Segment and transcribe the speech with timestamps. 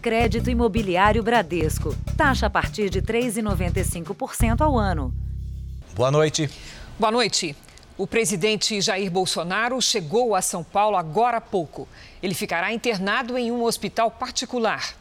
[0.00, 1.94] Crédito Imobiliário Bradesco.
[2.16, 5.12] Taxa a partir de 3,95% ao ano.
[5.94, 6.48] Boa noite.
[6.98, 7.54] Boa noite.
[7.98, 11.86] O presidente Jair Bolsonaro chegou a São Paulo agora há pouco.
[12.22, 14.94] Ele ficará internado em um hospital particular.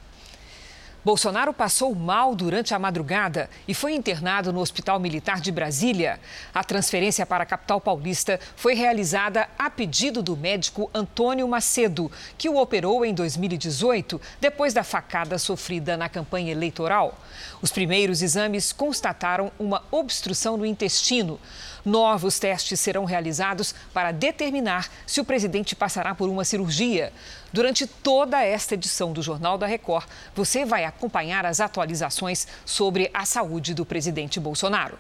[1.04, 6.20] Bolsonaro passou mal durante a madrugada e foi internado no Hospital Militar de Brasília.
[6.54, 12.50] A transferência para a capital paulista foi realizada a pedido do médico Antônio Macedo, que
[12.50, 17.18] o operou em 2018, depois da facada sofrida na campanha eleitoral.
[17.62, 21.40] Os primeiros exames constataram uma obstrução no intestino.
[21.86, 27.12] Novos testes serão realizados para determinar se o presidente passará por uma cirurgia.
[27.52, 30.06] Durante toda esta edição do Jornal da Record,
[30.36, 34.98] você vai acompanhar as atualizações sobre a saúde do presidente Bolsonaro.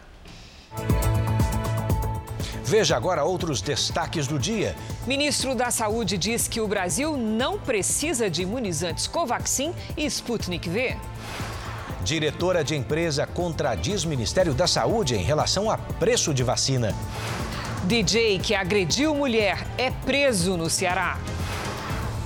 [2.63, 4.75] Veja agora outros destaques do dia.
[5.07, 10.95] Ministro da Saúde diz que o Brasil não precisa de imunizantes Covaxin e Sputnik V.
[12.03, 16.95] Diretora de empresa contradiz Ministério da Saúde em relação a preço de vacina.
[17.83, 21.17] DJ que agrediu mulher é preso no Ceará.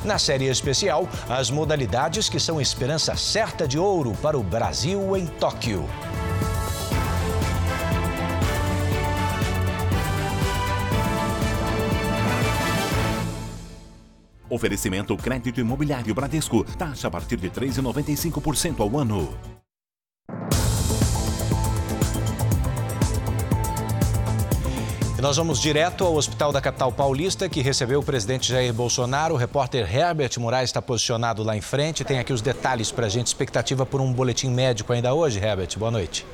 [0.05, 5.25] Na série especial, as modalidades que são esperança certa de ouro para o Brasil em
[5.25, 5.87] Tóquio.
[14.49, 16.63] Oferecimento crédito imobiliário Bradesco.
[16.77, 19.33] Taxa a partir de 3,95% ao ano.
[25.23, 29.35] Nós vamos direto ao Hospital da Capital Paulista, que recebeu o presidente Jair Bolsonaro.
[29.35, 32.03] O repórter Herbert Moraes está posicionado lá em frente.
[32.03, 33.27] Tem aqui os detalhes para a gente.
[33.27, 35.79] Expectativa por um boletim médico ainda hoje, Herbert.
[35.79, 36.25] Boa noite.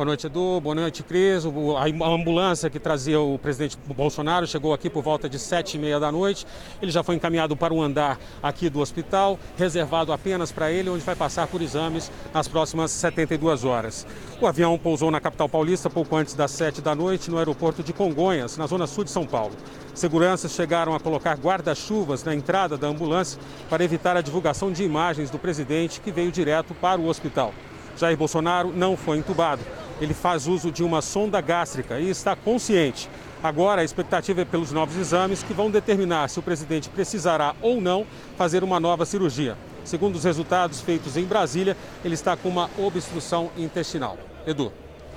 [0.00, 0.58] Boa noite, Edu.
[0.62, 1.44] Boa noite, Cris.
[1.44, 6.00] A ambulância que trazia o presidente Bolsonaro chegou aqui por volta de sete e meia
[6.00, 6.46] da noite.
[6.80, 11.04] Ele já foi encaminhado para um andar aqui do hospital, reservado apenas para ele, onde
[11.04, 14.06] vai passar por exames nas próximas 72 horas.
[14.40, 17.92] O avião pousou na capital paulista pouco antes das sete da noite, no aeroporto de
[17.92, 19.52] Congonhas, na zona sul de São Paulo.
[19.92, 23.38] Seguranças chegaram a colocar guarda-chuvas na entrada da ambulância
[23.68, 27.52] para evitar a divulgação de imagens do presidente que veio direto para o hospital.
[27.98, 29.60] Jair Bolsonaro não foi entubado
[30.00, 33.08] ele faz uso de uma sonda gástrica e está consciente.
[33.42, 37.80] Agora, a expectativa é pelos novos exames que vão determinar se o presidente precisará ou
[37.80, 38.06] não
[38.36, 39.56] fazer uma nova cirurgia.
[39.84, 44.18] Segundo os resultados feitos em Brasília, ele está com uma obstrução intestinal.
[44.46, 44.72] Edu.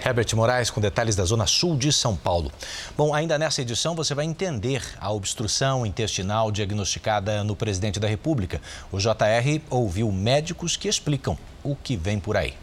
[0.05, 2.51] Herbert Moraes com detalhes da Zona Sul de São Paulo.
[2.97, 8.61] Bom, ainda nessa edição você vai entender a obstrução intestinal diagnosticada no presidente da República.
[8.91, 12.53] O JR ouviu médicos que explicam o que vem por aí.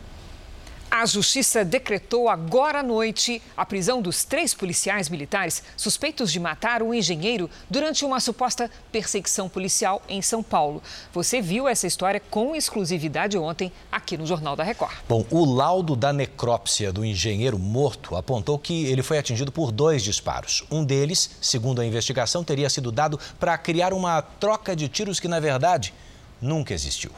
[0.91, 6.83] A Justiça decretou agora à noite a prisão dos três policiais militares suspeitos de matar
[6.83, 10.83] um engenheiro durante uma suposta perseguição policial em São Paulo.
[11.13, 14.93] Você viu essa história com exclusividade ontem aqui no Jornal da Record.
[15.09, 20.03] Bom, o laudo da necrópsia do engenheiro morto apontou que ele foi atingido por dois
[20.03, 20.65] disparos.
[20.73, 25.29] Um deles, segundo a investigação, teria sido dado para criar uma troca de tiros que,
[25.29, 25.95] na verdade,
[26.43, 27.13] nunca existiu.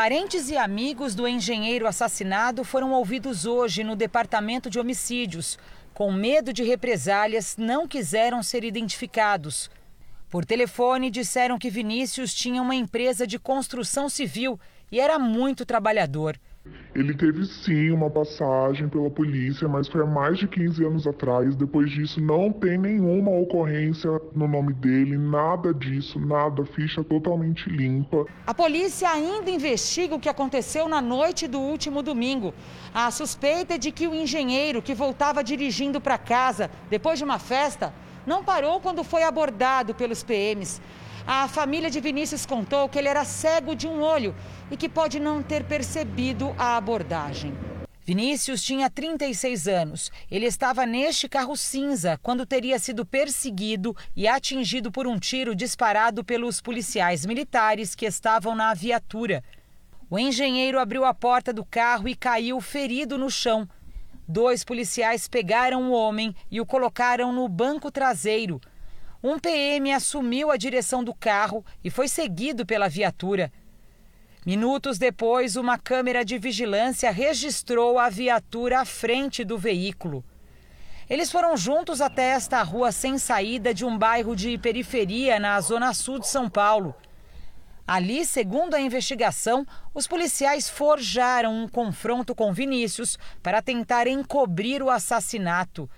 [0.00, 5.58] Parentes e amigos do engenheiro assassinado foram ouvidos hoje no Departamento de Homicídios.
[5.92, 9.68] Com medo de represálias, não quiseram ser identificados.
[10.30, 14.56] Por telefone, disseram que Vinícius tinha uma empresa de construção civil
[14.88, 16.38] e era muito trabalhador.
[16.94, 21.54] Ele teve sim uma passagem pela polícia, mas foi há mais de 15 anos atrás.
[21.54, 28.26] Depois disso, não tem nenhuma ocorrência no nome dele, nada disso, nada, ficha totalmente limpa.
[28.46, 32.52] A polícia ainda investiga o que aconteceu na noite do último domingo.
[32.92, 37.38] A suspeita é de que o engenheiro que voltava dirigindo para casa depois de uma
[37.38, 37.92] festa
[38.26, 40.80] não parou quando foi abordado pelos PMs.
[41.30, 44.34] A família de Vinícius contou que ele era cego de um olho
[44.70, 47.52] e que pode não ter percebido a abordagem.
[48.02, 50.10] Vinícius tinha 36 anos.
[50.30, 56.24] Ele estava neste carro cinza quando teria sido perseguido e atingido por um tiro disparado
[56.24, 59.44] pelos policiais militares que estavam na viatura.
[60.08, 63.68] O engenheiro abriu a porta do carro e caiu ferido no chão.
[64.26, 68.58] Dois policiais pegaram o homem e o colocaram no banco traseiro.
[69.22, 73.52] Um PM assumiu a direção do carro e foi seguido pela viatura.
[74.46, 80.24] Minutos depois, uma câmera de vigilância registrou a viatura à frente do veículo.
[81.10, 85.92] Eles foram juntos até esta rua sem saída de um bairro de periferia na zona
[85.92, 86.94] sul de São Paulo.
[87.86, 94.90] Ali, segundo a investigação, os policiais forjaram um confronto com Vinícius para tentar encobrir o
[94.90, 95.90] assassinato.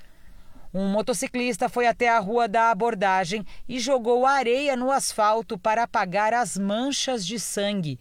[0.72, 6.32] Um motociclista foi até a rua da abordagem e jogou areia no asfalto para apagar
[6.32, 7.98] as manchas de sangue.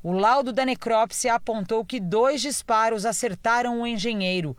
[0.00, 4.56] O laudo da necrópsia apontou que dois disparos acertaram o engenheiro.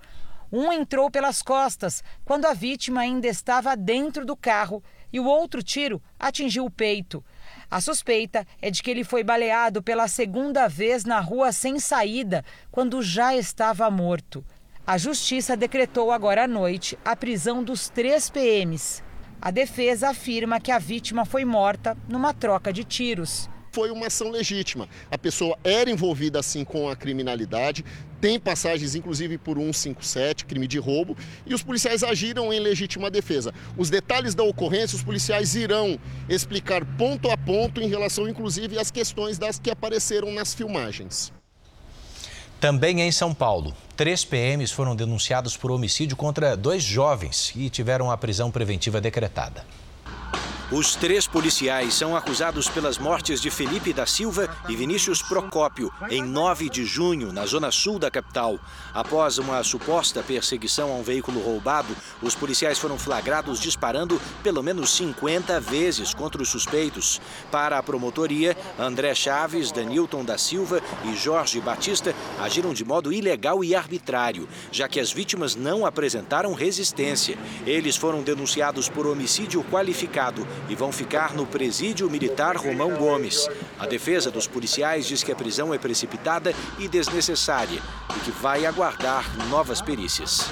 [0.51, 5.63] Um entrou pelas costas, quando a vítima ainda estava dentro do carro, e o outro
[5.63, 7.24] tiro atingiu o peito.
[7.69, 12.44] A suspeita é de que ele foi baleado pela segunda vez na rua sem saída,
[12.69, 14.44] quando já estava morto.
[14.92, 19.02] A justiça decretou agora à noite a prisão dos três PMs.
[19.42, 24.30] A defesa afirma que a vítima foi morta numa troca de tiros foi uma ação
[24.30, 24.90] legítima.
[25.10, 27.86] A pessoa era envolvida assim com a criminalidade,
[28.20, 31.16] tem passagens inclusive por 157, crime de roubo,
[31.46, 33.54] e os policiais agiram em legítima defesa.
[33.78, 35.98] Os detalhes da ocorrência os policiais irão
[36.28, 41.32] explicar ponto a ponto em relação inclusive às questões das que apareceram nas filmagens.
[42.62, 48.12] Também em São Paulo, três PMs foram denunciados por homicídio contra dois jovens e tiveram
[48.12, 49.66] a prisão preventiva decretada.
[50.71, 56.23] Os três policiais são acusados pelas mortes de Felipe da Silva e Vinícius Procópio em
[56.23, 58.57] 9 de junho, na zona sul da capital.
[58.94, 64.91] Após uma suposta perseguição a um veículo roubado, os policiais foram flagrados disparando pelo menos
[64.91, 67.19] 50 vezes contra os suspeitos.
[67.51, 73.62] Para a promotoria, André Chaves, Danilton da Silva e Jorge Batista agiram de modo ilegal
[73.62, 77.38] e arbitrário, já que as vítimas não apresentaram resistência.
[77.65, 83.48] Eles foram denunciados por homicídio qualificado e vão ficar no presídio militar Romão Gomes.
[83.80, 87.81] A defesa dos policiais diz que a prisão é precipitada e desnecessária
[88.16, 90.50] e que vai aguardar novas perícias.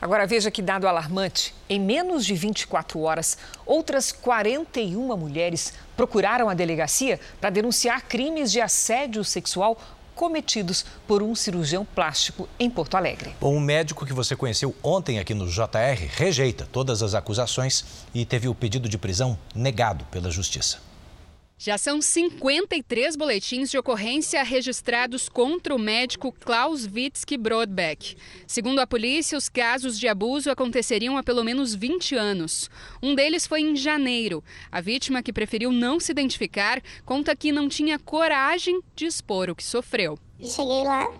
[0.00, 1.54] Agora veja que dado alarmante.
[1.68, 8.60] Em menos de 24 horas, outras 41 mulheres procuraram a delegacia para denunciar crimes de
[8.60, 9.78] assédio sexual
[10.16, 13.36] cometidos por um cirurgião plástico em Porto Alegre.
[13.40, 18.24] Bom, um médico que você conheceu ontem aqui no JR rejeita todas as acusações e
[18.24, 20.85] teve o pedido de prisão negado pela Justiça.
[21.58, 28.14] Já são 53 boletins de ocorrência registrados contra o médico Klaus Witzke Brodbeck.
[28.46, 32.68] Segundo a polícia, os casos de abuso aconteceriam há pelo menos 20 anos.
[33.02, 34.44] Um deles foi em janeiro.
[34.70, 39.56] A vítima, que preferiu não se identificar, conta que não tinha coragem de expor o
[39.56, 40.18] que sofreu.
[40.38, 41.10] Cheguei lá,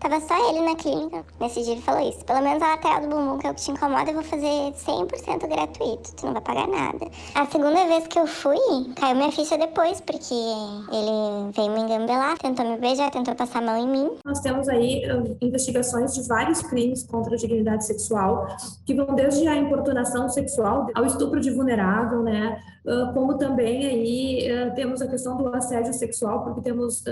[0.00, 1.22] Tava só ele na clínica.
[1.38, 2.24] Nesse dia ele falou isso.
[2.24, 4.46] Pelo menos a lateral do bumbum, que é o que te incomoda, eu vou fazer
[4.46, 6.16] 100% gratuito.
[6.16, 7.06] Tu não vai pagar nada.
[7.34, 8.56] A segunda vez que eu fui,
[8.96, 13.66] caiu minha ficha depois, porque ele veio me engambelar, tentou me beijar, tentou passar a
[13.66, 14.10] mão em mim.
[14.24, 18.48] Nós temos aí uh, investigações de vários crimes contra a dignidade sexual,
[18.86, 22.58] que vão desde a importunação sexual ao estupro de vulnerável, né?
[22.86, 27.04] Uh, como também aí uh, temos a questão do assédio sexual, porque temos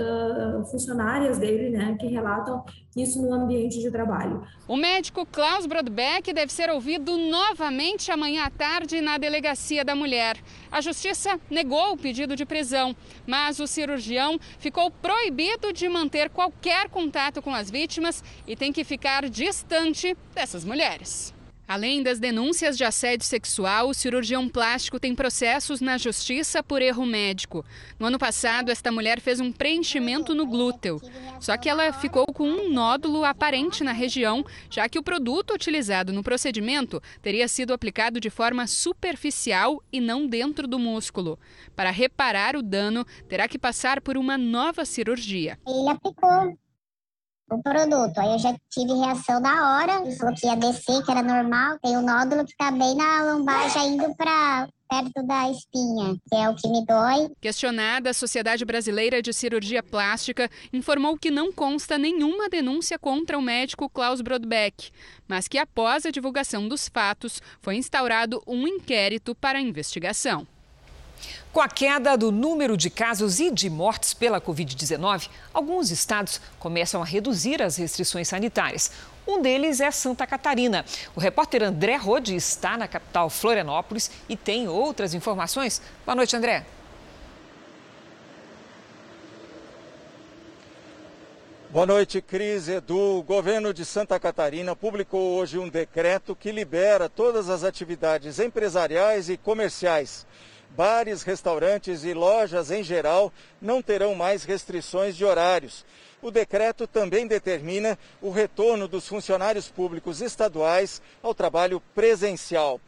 [0.71, 2.63] funcionárias dele, né, que relatam
[3.01, 4.45] isso no ambiente de trabalho.
[4.67, 10.37] O médico Klaus Brodbeck deve ser ouvido novamente amanhã à tarde na delegacia da mulher.
[10.71, 16.89] A justiça negou o pedido de prisão, mas o cirurgião ficou proibido de manter qualquer
[16.89, 21.38] contato com as vítimas e tem que ficar distante dessas mulheres.
[21.69, 27.05] Além das denúncias de assédio sexual, o cirurgião plástico tem processos na justiça por erro
[27.05, 27.63] médico.
[27.99, 30.99] No ano passado, esta mulher fez um preenchimento no glúteo.
[31.39, 36.11] Só que ela ficou com um nódulo aparente na região, já que o produto utilizado
[36.11, 41.37] no procedimento teria sido aplicado de forma superficial e não dentro do músculo.
[41.75, 45.59] Para reparar o dano, terá que passar por uma nova cirurgia.
[45.67, 46.57] Ele aplicou
[47.55, 48.17] o produto.
[48.17, 51.77] Aí eu já tive reação na hora, falou que ia descer, que era normal.
[51.81, 56.35] Tem um nódulo que tá bem na lombar, já indo para perto da espinha, que
[56.35, 57.29] é o que me dói.
[57.39, 63.41] Questionada, a Sociedade Brasileira de Cirurgia Plástica informou que não consta nenhuma denúncia contra o
[63.41, 64.89] médico Klaus Brodbeck,
[65.27, 70.47] mas que após a divulgação dos fatos, foi instaurado um inquérito para investigação.
[71.51, 77.01] Com a queda do número de casos e de mortes pela Covid-19, alguns estados começam
[77.01, 78.91] a reduzir as restrições sanitárias.
[79.27, 80.85] Um deles é Santa Catarina.
[81.15, 85.81] O repórter André Rode está na capital Florianópolis e tem outras informações.
[86.05, 86.65] Boa noite, André.
[91.71, 92.67] Boa noite, Cris.
[92.67, 93.19] Edu.
[93.19, 99.29] O governo de Santa Catarina publicou hoje um decreto que libera todas as atividades empresariais
[99.29, 100.25] e comerciais
[100.75, 105.85] bares, restaurantes e lojas em geral não terão mais restrições de horários.
[106.21, 112.79] O decreto também determina o retorno dos funcionários públicos estaduais ao trabalho presencial.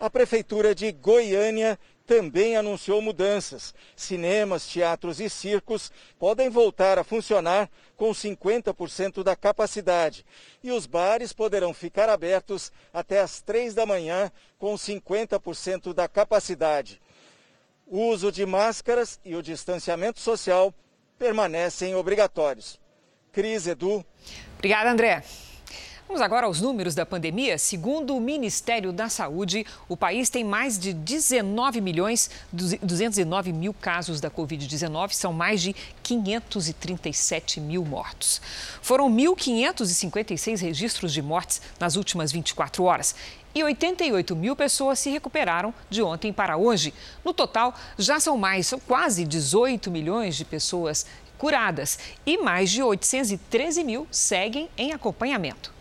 [0.00, 3.74] A Prefeitura de Goiânia também anunciou mudanças.
[3.94, 10.24] Cinemas, teatros e circos podem voltar a funcionar com 50% da capacidade.
[10.64, 16.98] E os bares poderão ficar abertos até às 3 da manhã com 50% da capacidade.
[17.90, 20.74] O uso de máscaras e o distanciamento social
[21.18, 22.78] permanecem obrigatórios.
[23.32, 24.04] Cris, Edu.
[24.58, 25.22] Obrigada, André.
[26.08, 27.58] Vamos agora aos números da pandemia.
[27.58, 34.18] Segundo o Ministério da Saúde, o país tem mais de 19 milhões 209 mil casos
[34.18, 38.40] da Covid-19, são mais de 537 mil mortos.
[38.80, 43.14] Foram 1.556 registros de mortes nas últimas 24 horas
[43.54, 46.92] e 88 mil pessoas se recuperaram de ontem para hoje.
[47.24, 52.82] No total, já são mais, são quase 18 milhões de pessoas curadas e mais de
[52.82, 55.77] 813 mil seguem em acompanhamento.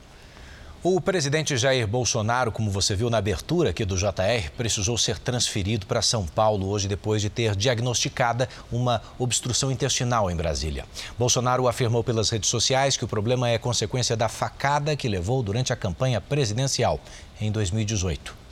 [0.89, 5.86] O presidente Jair Bolsonaro, como você viu na abertura aqui do JR, precisou ser transferido
[5.86, 10.86] para São Paulo hoje depois de ter diagnosticada uma obstrução intestinal em Brasília.
[11.20, 15.74] Bolsonaro afirmou pelas redes sociais que o problema é consequência da facada que levou durante
[15.74, 17.01] a campanha presidencial
[17.41, 18.48] em 2018.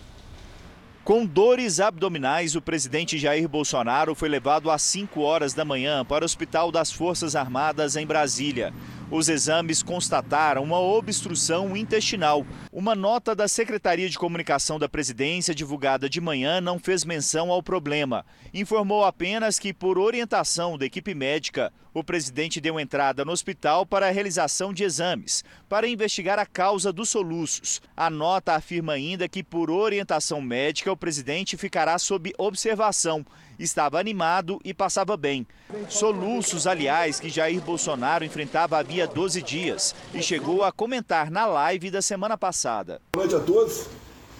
[1.06, 6.24] Com dores abdominais, o presidente Jair Bolsonaro foi levado às 5 horas da manhã para
[6.24, 8.74] o Hospital das Forças Armadas em Brasília.
[9.15, 12.45] Os exames constataram uma obstrução intestinal.
[12.69, 17.63] Uma nota da Secretaria de Comunicação da Presidência, divulgada de manhã, não fez menção ao
[17.63, 18.25] problema.
[18.53, 24.10] Informou apenas que, por orientação da equipe médica, o presidente deu entrada no hospital para
[24.10, 27.81] a realização de exames, para investigar a causa dos soluços.
[27.95, 33.25] A nota afirma ainda que, por orientação médica, o presidente ficará sob observação
[33.59, 35.45] estava animado e passava bem.
[35.89, 41.91] Soluços, aliás, que Jair Bolsonaro enfrentava havia 12 dias e chegou a comentar na live
[41.91, 43.01] da semana passada.
[43.13, 43.88] Boa noite a todos.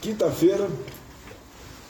[0.02, 0.70] Quinta-feira,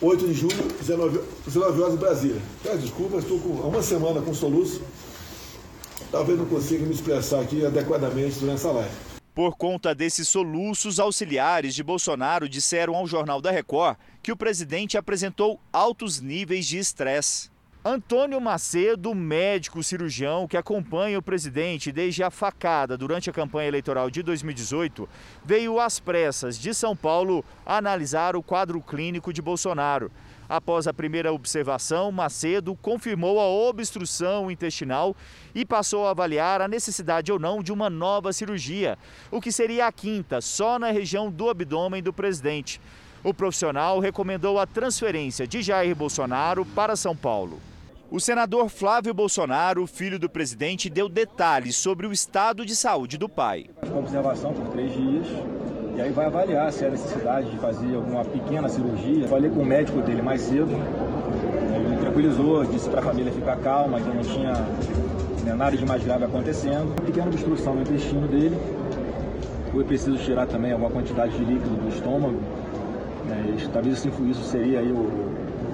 [0.01, 2.41] 8 de julho, 19, 19 horas em Brasília.
[2.63, 4.81] Peço desculpas, estou com uma semana com soluço.
[6.11, 9.14] Talvez não consiga me expressar aqui adequadamente durante essa live.
[9.35, 14.97] Por conta desses soluços, auxiliares de Bolsonaro disseram ao Jornal da Record que o presidente
[14.97, 17.51] apresentou altos níveis de estresse.
[17.83, 24.09] Antônio Macedo, médico cirurgião que acompanha o presidente desde a facada durante a campanha eleitoral
[24.09, 25.07] de 2018,
[25.43, 30.09] veio às pressas de São Paulo analisar o quadro clínico de Bolsonaro.
[30.47, 35.15] Após a primeira observação, Macedo confirmou a obstrução intestinal
[35.55, 38.97] e passou a avaliar a necessidade ou não de uma nova cirurgia,
[39.31, 42.79] o que seria a quinta, só na região do abdômen do presidente.
[43.23, 47.59] O profissional recomendou a transferência de Jair Bolsonaro para São Paulo.
[48.11, 53.27] O senador Flávio Bolsonaro, filho do presidente, deu detalhes sobre o estado de saúde do
[53.27, 53.65] pai.
[53.97, 55.25] Observação por três dias,
[55.95, 59.27] e aí vai avaliar se há necessidade de fazer alguma pequena cirurgia.
[59.27, 64.01] Falei com o médico dele mais cedo, ele tranquilizou, disse para a família ficar calma,
[64.01, 64.53] que não tinha
[65.45, 66.93] né, nada de mais grave acontecendo.
[67.05, 68.57] Pequena obstrução no intestino dele,
[69.71, 72.41] foi preciso tirar também alguma quantidade de líquido do estômago.
[73.25, 75.09] Né, talvez isso, isso seria aí o,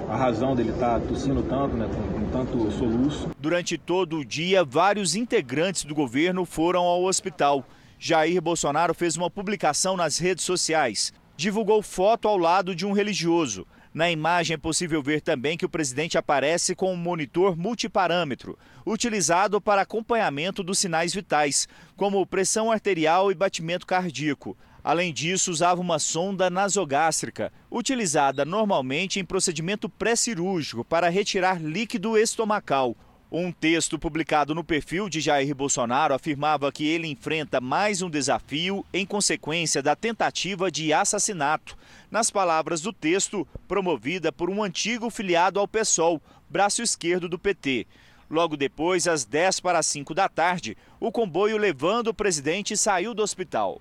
[0.08, 3.28] a razão dele estar tá tossindo tanto, né, com tanto soluço.
[3.40, 7.64] Durante todo o dia, vários integrantes do governo foram ao hospital.
[8.04, 11.12] Jair Bolsonaro fez uma publicação nas redes sociais.
[11.36, 13.64] Divulgou foto ao lado de um religioso.
[13.94, 19.60] Na imagem é possível ver também que o presidente aparece com um monitor multiparâmetro, utilizado
[19.60, 24.58] para acompanhamento dos sinais vitais, como pressão arterial e batimento cardíaco.
[24.82, 32.96] Além disso, usava uma sonda nasogástrica, utilizada normalmente em procedimento pré-cirúrgico para retirar líquido estomacal.
[33.34, 38.84] Um texto publicado no perfil de Jair Bolsonaro afirmava que ele enfrenta mais um desafio
[38.92, 41.74] em consequência da tentativa de assassinato.
[42.10, 47.86] Nas palavras do texto, promovida por um antigo filiado ao PSOL, braço esquerdo do PT.
[48.28, 53.14] Logo depois, às 10 para as 5 da tarde, o comboio levando o presidente saiu
[53.14, 53.80] do hospital.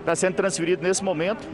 [0.00, 1.48] Está sendo transferido nesse momento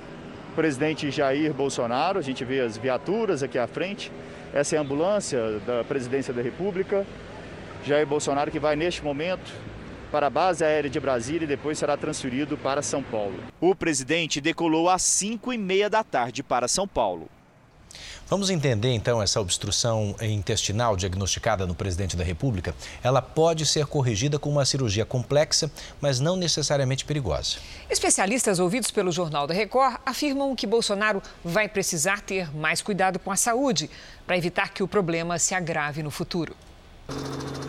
[0.50, 2.18] o presidente Jair Bolsonaro.
[2.18, 4.10] A gente vê as viaturas aqui à frente.
[4.52, 7.06] Essa é a ambulância da Presidência da República.
[7.84, 9.52] Jair Bolsonaro que vai neste momento
[10.10, 13.38] para a base aérea de Brasília e depois será transferido para São Paulo.
[13.60, 17.28] O presidente decolou às 5 e meia da tarde para São Paulo.
[18.28, 22.74] Vamos entender então essa obstrução intestinal diagnosticada no presidente da República.
[23.00, 27.58] Ela pode ser corrigida com uma cirurgia complexa, mas não necessariamente perigosa.
[27.88, 33.30] Especialistas ouvidos pelo Jornal da Record afirmam que Bolsonaro vai precisar ter mais cuidado com
[33.30, 33.88] a saúde
[34.26, 36.54] para evitar que o problema se agrave no futuro.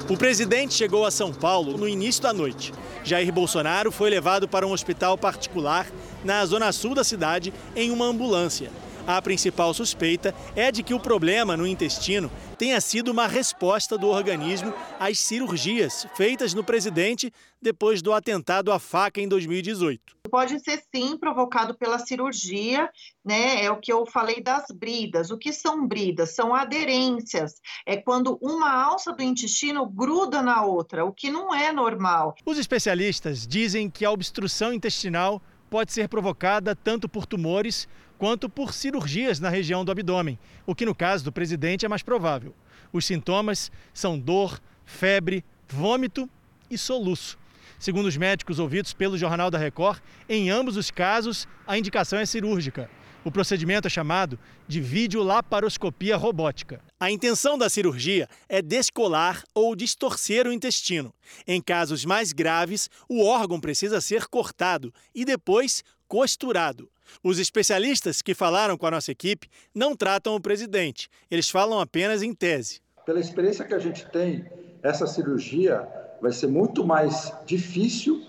[0.09, 2.73] O presidente chegou a São Paulo no início da noite.
[3.03, 5.85] Jair Bolsonaro foi levado para um hospital particular
[6.23, 8.71] na zona sul da cidade em uma ambulância.
[9.07, 14.09] A principal suspeita é de que o problema no intestino tenha sido uma resposta do
[14.09, 20.17] organismo às cirurgias feitas no presidente depois do atentado à faca em 2018.
[20.29, 22.89] Pode ser sim provocado pela cirurgia,
[23.23, 23.63] né?
[23.63, 25.31] É o que eu falei das bridas.
[25.31, 26.35] O que são bridas?
[26.35, 27.53] São aderências.
[27.85, 32.35] É quando uma alça do intestino gruda na outra, o que não é normal.
[32.45, 37.87] Os especialistas dizem que a obstrução intestinal pode ser provocada tanto por tumores
[38.17, 42.01] quanto por cirurgias na região do abdômen, o que no caso do presidente é mais
[42.01, 42.53] provável.
[42.91, 46.29] Os sintomas são dor, febre, vômito
[46.69, 47.37] e soluço.
[47.79, 52.25] Segundo os médicos ouvidos pelo Jornal da Record, em ambos os casos a indicação é
[52.25, 52.89] cirúrgica.
[53.23, 56.81] O procedimento é chamado de videolaparoscopia robótica.
[56.99, 61.13] A intenção da cirurgia é descolar ou distorcer o intestino.
[61.45, 66.89] Em casos mais graves, o órgão precisa ser cortado e depois costurado.
[67.23, 72.21] Os especialistas que falaram com a nossa equipe não tratam o presidente, eles falam apenas
[72.21, 72.81] em tese.
[73.05, 74.45] Pela experiência que a gente tem,
[74.83, 75.87] essa cirurgia
[76.21, 78.21] vai ser muito mais difícil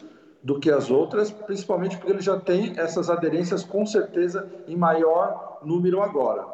[0.42, 5.61] do que as outras, principalmente porque ele já tem essas aderências com certeza em maior
[5.64, 6.47] número agora.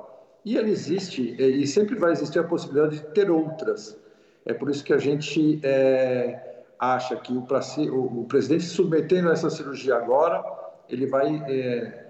[0.45, 3.97] E ele existe, e sempre vai existir a possibilidade de ter outras.
[4.45, 9.33] É por isso que a gente é, acha que o, o, o, presidente submetendo a
[9.33, 10.45] essa cirurgia agora,
[10.88, 12.04] ele vai é,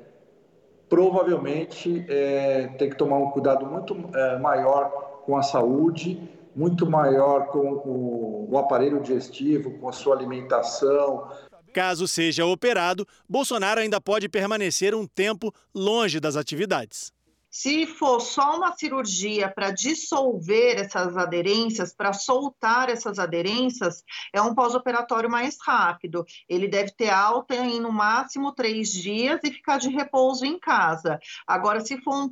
[0.95, 6.21] provavelmente é, ter que tomar um cuidado muito é, maior com a saúde,
[6.55, 11.29] muito maior com o, o aparelho digestivo, com a sua alimentação,
[11.73, 17.13] Caso seja operado, Bolsonaro ainda pode permanecer um tempo longe das atividades.
[17.56, 24.56] Se for só uma cirurgia para dissolver essas aderências, para soltar essas aderências, é um
[24.56, 26.26] pós-operatório mais rápido.
[26.49, 31.20] Ele deve ter alta em no máximo três dias e ficar de repouso em casa.
[31.46, 32.28] Agora, se for um,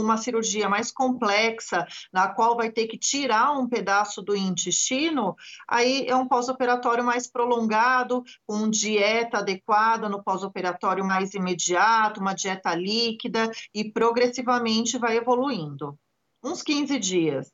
[0.00, 5.36] uma cirurgia mais complexa, na qual vai ter que tirar um pedaço do intestino,
[5.68, 12.74] aí é um pós-operatório mais prolongado, com dieta adequada no pós-operatório mais imediato, uma dieta
[12.74, 14.61] líquida e progressivamente
[14.98, 15.96] vai evoluindo.
[16.44, 17.48] Uns 15 dias.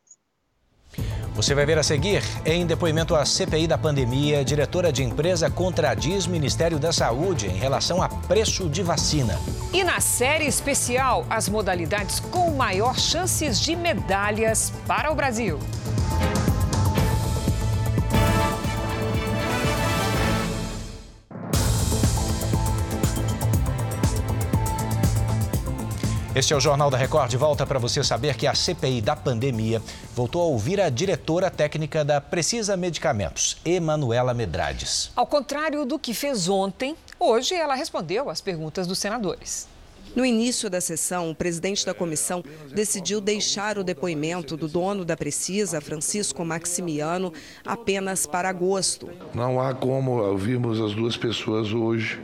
[1.34, 6.26] Você vai ver a seguir, em depoimento à CPI da pandemia, diretora de empresa contradiz
[6.26, 9.38] Ministério da Saúde em relação a preço de vacina.
[9.72, 15.60] E na série especial, as modalidades com maior chances de medalhas para o Brasil.
[26.38, 27.28] Este é o Jornal da Record.
[27.28, 29.82] De volta para você saber que a CPI da pandemia
[30.14, 35.10] voltou a ouvir a diretora técnica da Precisa Medicamentos, Emanuela Medrades.
[35.16, 39.66] Ao contrário do que fez ontem, hoje ela respondeu às perguntas dos senadores.
[40.14, 45.16] No início da sessão, o presidente da comissão decidiu deixar o depoimento do dono da
[45.16, 47.32] Precisa, Francisco Maximiano,
[47.66, 49.10] apenas para agosto.
[49.34, 52.20] Não há como ouvirmos as duas pessoas hoje.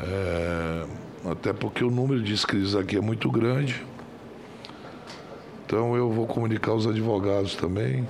[0.00, 3.84] É até porque o número de inscritos aqui é muito grande.
[5.66, 8.06] Então eu vou comunicar aos advogados também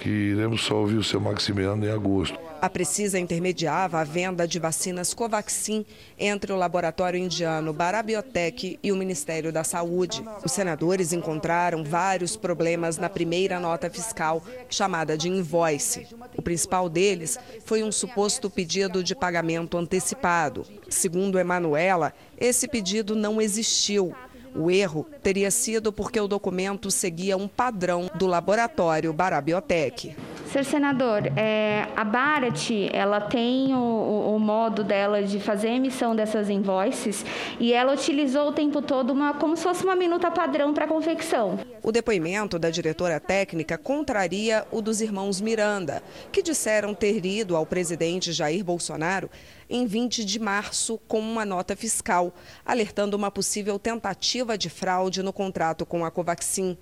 [0.00, 2.47] que iremos só ouvir o seu Maximiano em agosto.
[2.60, 5.86] A Precisa intermediava a venda de vacinas Covaxin
[6.18, 10.24] entre o laboratório indiano Barabiotec e o Ministério da Saúde.
[10.44, 16.08] Os senadores encontraram vários problemas na primeira nota fiscal, chamada de invoice.
[16.36, 20.66] O principal deles foi um suposto pedido de pagamento antecipado.
[20.88, 24.12] Segundo Emanuela, esse pedido não existiu.
[24.54, 30.14] O erro teria sido porque o documento seguia um padrão do laboratório Barabiotec.
[30.50, 36.16] Ser senador, é, a Barat, ela tem o, o, modo dela de fazer a emissão
[36.16, 37.22] dessas invoices
[37.60, 41.58] e ela utilizou o tempo todo uma, como se fosse uma minuta padrão para confecção.
[41.82, 47.66] O depoimento da diretora técnica contraria o dos irmãos Miranda, que disseram ter ido ao
[47.66, 49.28] presidente Jair Bolsonaro
[49.68, 55.32] em 20 de março com uma nota fiscal, alertando uma possível tentativa de fraude no
[55.32, 56.76] contrato com a Covaxin.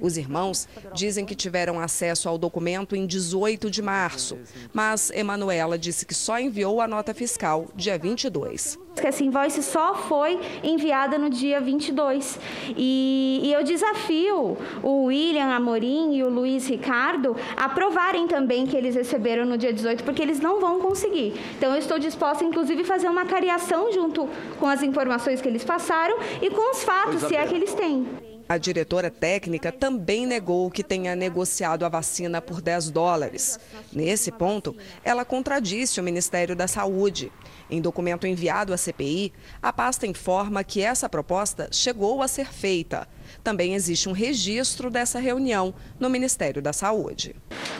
[0.00, 4.38] Os irmãos dizem que tiveram acesso ao documento em 18 de março,
[4.72, 8.78] mas Emanuela disse que só enviou a nota fiscal dia 22.
[9.02, 12.38] Essa invoice só foi enviada no dia 22.
[12.76, 18.76] E, e eu desafio o William Amorim e o Luiz Ricardo a provarem também que
[18.76, 21.34] eles receberam no dia 18, porque eles não vão conseguir.
[21.56, 24.28] Então eu estou disposta, inclusive, a fazer uma cariação junto
[24.58, 28.29] com as informações que eles passaram e com os fatos, se é que eles têm.
[28.50, 33.60] A diretora técnica também negou que tenha negociado a vacina por 10 dólares.
[33.92, 37.30] Nesse ponto, ela contradisse o Ministério da Saúde.
[37.70, 39.32] Em documento enviado à CPI,
[39.62, 43.06] a pasta informa que essa proposta chegou a ser feita.
[43.42, 47.34] Também existe um registro dessa reunião no Ministério da Saúde.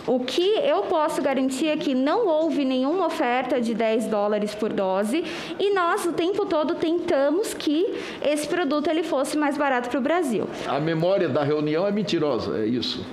[0.07, 4.73] O que eu posso garantir é que não houve nenhuma oferta de 10 dólares por
[4.73, 5.23] dose
[5.59, 10.03] e nós o tempo todo tentamos que esse produto ele fosse mais barato para o
[10.03, 10.49] Brasil.
[10.67, 13.05] A memória da reunião é mentirosa, é isso?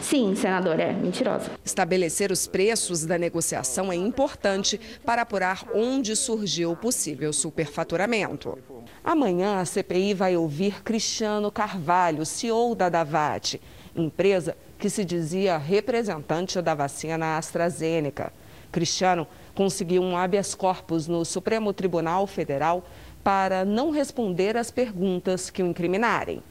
[0.00, 1.50] Sim, senador, é mentirosa.
[1.64, 8.58] Estabelecer os preços da negociação é importante para apurar onde surgiu o possível superfaturamento.
[9.04, 13.60] Amanhã a CPI vai ouvir Cristiano Carvalho, CEO da Davat,
[13.94, 18.32] empresa que se dizia representante da vacina AstraZeneca.
[18.72, 22.84] Cristiano conseguiu um habeas corpus no Supremo Tribunal Federal
[23.22, 26.42] para não responder às perguntas que o incriminarem.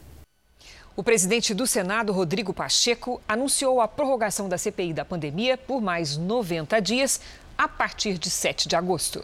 [0.95, 6.17] O presidente do Senado, Rodrigo Pacheco, anunciou a prorrogação da CPI da pandemia por mais
[6.17, 7.21] 90 dias,
[7.57, 9.23] a partir de 7 de agosto.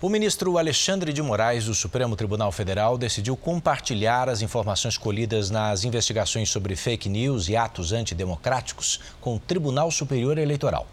[0.00, 5.84] O ministro Alexandre de Moraes, do Supremo Tribunal Federal, decidiu compartilhar as informações colhidas nas
[5.84, 10.88] investigações sobre fake news e atos antidemocráticos com o Tribunal Superior Eleitoral.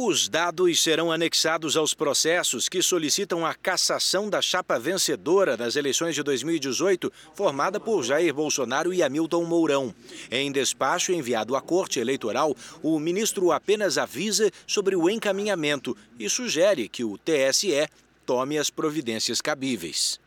[0.00, 6.14] Os dados serão anexados aos processos que solicitam a cassação da chapa vencedora das eleições
[6.14, 9.92] de 2018, formada por Jair Bolsonaro e Hamilton Mourão.
[10.30, 16.88] Em despacho enviado à Corte Eleitoral, o ministro apenas avisa sobre o encaminhamento e sugere
[16.88, 17.88] que o TSE
[18.24, 20.20] tome as providências cabíveis.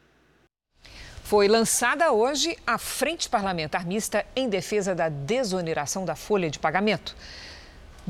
[1.23, 7.15] Foi lançada hoje a Frente Parlamentar Mista em defesa da desoneração da folha de pagamento.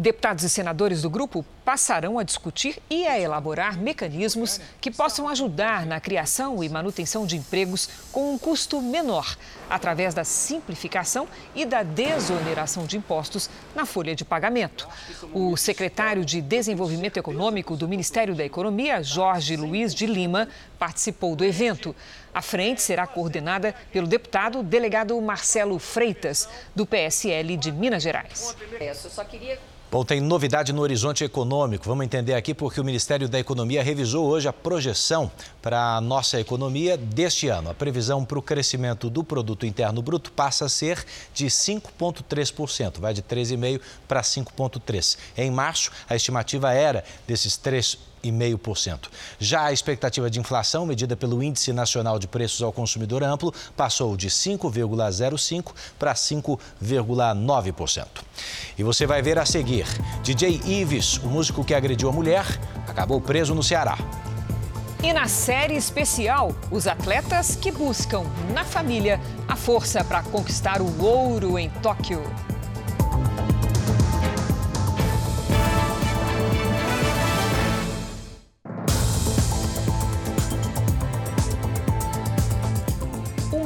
[0.02, 5.86] Deputados e senadores do grupo passarão a discutir e a elaborar mecanismos que possam ajudar
[5.86, 9.38] na criação e manutenção de empregos com um custo menor,
[9.70, 14.88] através da simplificação e da desoneração de impostos na folha de pagamento.
[15.34, 20.48] O secretário de Desenvolvimento Econômico do Ministério da Economia, Jorge Luiz de Lima,
[20.80, 21.96] participou do evento.
[22.34, 28.56] A frente será coordenada pelo deputado delegado Marcelo Freitas, do PSL de Minas Gerais.
[29.92, 31.52] Bom, tem novidade no horizonte econômico.
[31.62, 36.40] Vamos entender aqui porque o Ministério da Economia revisou hoje a projeção para a nossa
[36.40, 37.70] economia deste ano.
[37.70, 43.14] A previsão para o crescimento do produto interno bruto passa a ser de 5,3%, vai
[43.14, 45.18] de 3,5% para 5,3%.
[45.38, 49.10] Em março, a estimativa era desses 3 0,5%.
[49.40, 54.16] Já a expectativa de inflação, medida pelo Índice Nacional de Preços ao Consumidor Amplo, passou
[54.16, 58.06] de 5,05% para 5,9%.
[58.78, 59.86] E você vai ver a seguir:
[60.24, 62.46] DJ Ives, o músico que agrediu a mulher,
[62.88, 63.98] acabou preso no Ceará.
[65.04, 71.04] E na série especial, os atletas que buscam na família a força para conquistar o
[71.04, 72.22] ouro em Tóquio.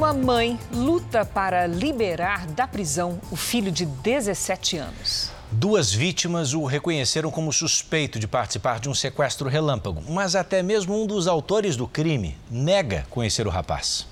[0.06, 5.32] Uma mãe luta para liberar da prisão o filho de 17 anos.
[5.50, 10.94] Duas vítimas o reconheceram como suspeito de participar de um sequestro relâmpago, mas até mesmo
[10.94, 14.06] um dos autores do crime nega conhecer o rapaz.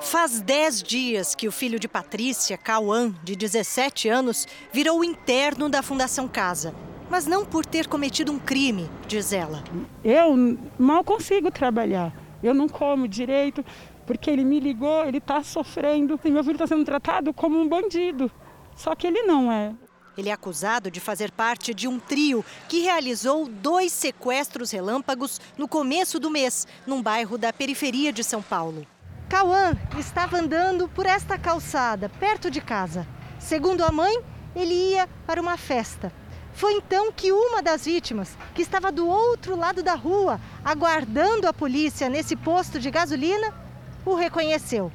[0.00, 5.84] Faz 10 dias que o filho de Patrícia, Cauã, de 17 anos, virou interno da
[5.84, 6.74] Fundação Casa.
[7.08, 9.62] Mas não por ter cometido um crime, diz ela.
[10.02, 10.36] Eu
[10.76, 12.12] mal consigo trabalhar.
[12.42, 13.64] Eu não como direito,
[14.08, 17.68] porque ele me ligou, ele está sofrendo, e meu filho está sendo tratado como um
[17.68, 18.30] bandido.
[18.74, 19.74] Só que ele não é.
[20.16, 25.68] Ele é acusado de fazer parte de um trio que realizou dois sequestros relâmpagos no
[25.68, 28.86] começo do mês, num bairro da periferia de São Paulo.
[29.28, 33.06] Cauã estava andando por esta calçada, perto de casa.
[33.38, 34.20] Segundo a mãe,
[34.56, 36.10] ele ia para uma festa.
[36.54, 41.52] Foi então que uma das vítimas, que estava do outro lado da rua, aguardando a
[41.52, 43.67] polícia nesse posto de gasolina,
[44.10, 44.92] o reconheceu.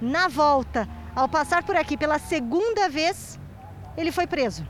[0.00, 3.38] Na volta, ao passar por aqui pela segunda vez,
[3.96, 4.66] ele foi preso.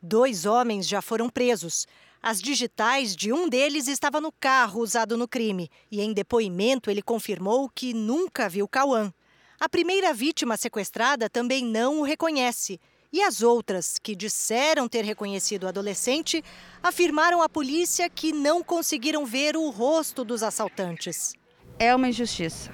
[0.00, 1.86] Dois homens já foram presos.
[2.20, 7.02] As digitais de um deles estava no carro usado no crime e, em depoimento, ele
[7.02, 9.12] confirmou que nunca viu Cauã.
[9.58, 12.80] A primeira vítima sequestrada também não o reconhece.
[13.12, 16.42] E as outras, que disseram ter reconhecido o adolescente,
[16.82, 21.34] afirmaram à polícia que não conseguiram ver o rosto dos assaltantes.
[21.78, 22.70] É uma injustiça.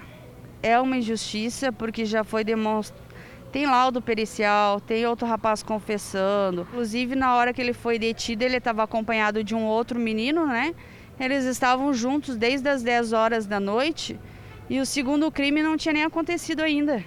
[0.62, 3.08] É uma injustiça porque já foi demonstrado.
[3.50, 6.62] Tem laudo pericial, tem outro rapaz confessando.
[6.62, 10.74] Inclusive, na hora que ele foi detido, ele estava acompanhado de um outro menino, né?
[11.18, 14.18] Eles estavam juntos desde as 10 horas da noite
[14.70, 17.02] E o segundo crime não tinha nem acontecido ainda.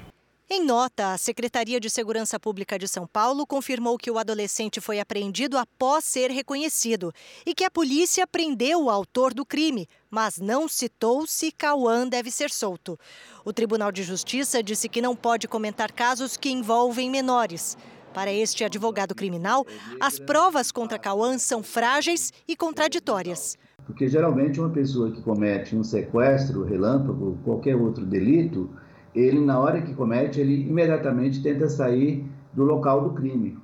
[0.50, 5.00] Em nota, a Secretaria de Segurança Pública de São Paulo confirmou que o adolescente foi
[5.00, 7.14] apreendido após ser reconhecido
[7.46, 12.30] e que a polícia prendeu o autor do crime, mas não citou se Cauã deve
[12.30, 13.00] ser solto.
[13.46, 17.78] O Tribunal de Justiça disse que não pode comentar casos que envolvem menores.
[18.14, 19.66] Para este advogado criminal,
[20.02, 23.58] as provas contra Cauã são frágeis e contraditórias.
[23.86, 28.70] Porque geralmente uma pessoa que comete um sequestro, relâmpago, qualquer outro delito,
[29.16, 33.58] ele na hora que comete, ele imediatamente tenta sair do local do crime.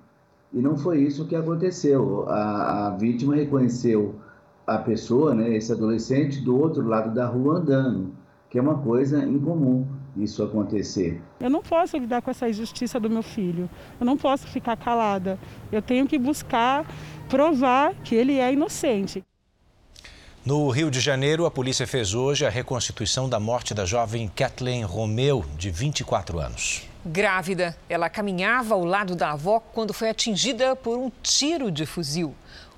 [0.54, 2.26] E não foi isso que aconteceu.
[2.30, 4.16] A, a vítima reconheceu
[4.68, 8.14] a pessoa, né, esse adolescente, do outro lado da rua andando,
[8.50, 11.22] que é uma coisa incomum isso acontecer.
[11.40, 13.70] Eu não posso lidar com essa injustiça do meu filho.
[14.00, 15.40] Eu não posso ficar calada.
[15.72, 16.86] Eu tenho que buscar
[17.30, 19.24] provar que ele é inocente.
[20.44, 24.84] No Rio de Janeiro, a polícia fez hoje a reconstituição da morte da jovem Kathleen
[24.84, 26.88] Romeu, de 24 anos.
[27.06, 32.34] Grávida, ela caminhava ao lado da avó quando foi atingida por um tiro de fuzil.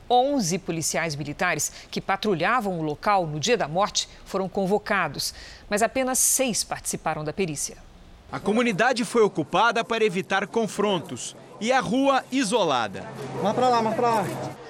[0.10, 5.34] 11 policiais militares que patrulhavam o local no dia da morte foram convocados,
[5.69, 7.78] mas apenas seis participaram da perícia.
[8.32, 13.08] A comunidade foi ocupada para evitar confrontos e a rua isolada.
[13.41, 14.26] Vamos para lá, vamos para lá.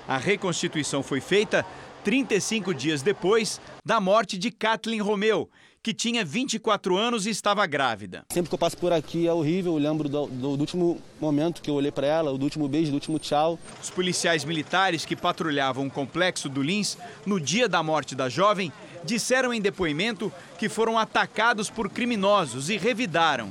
[0.07, 1.65] A reconstituição foi feita
[2.03, 5.49] 35 dias depois da morte de Kathleen Romeu,
[5.81, 8.25] que tinha 24 anos e estava grávida.
[8.31, 11.61] Sempre que eu passo por aqui é horrível, eu lembro do, do, do último momento
[11.61, 13.57] que eu olhei para ela, do último beijo, do último tchau.
[13.81, 18.71] Os policiais militares que patrulhavam o complexo do Lins no dia da morte da jovem
[19.03, 23.49] disseram em depoimento que foram atacados por criminosos e revidaram.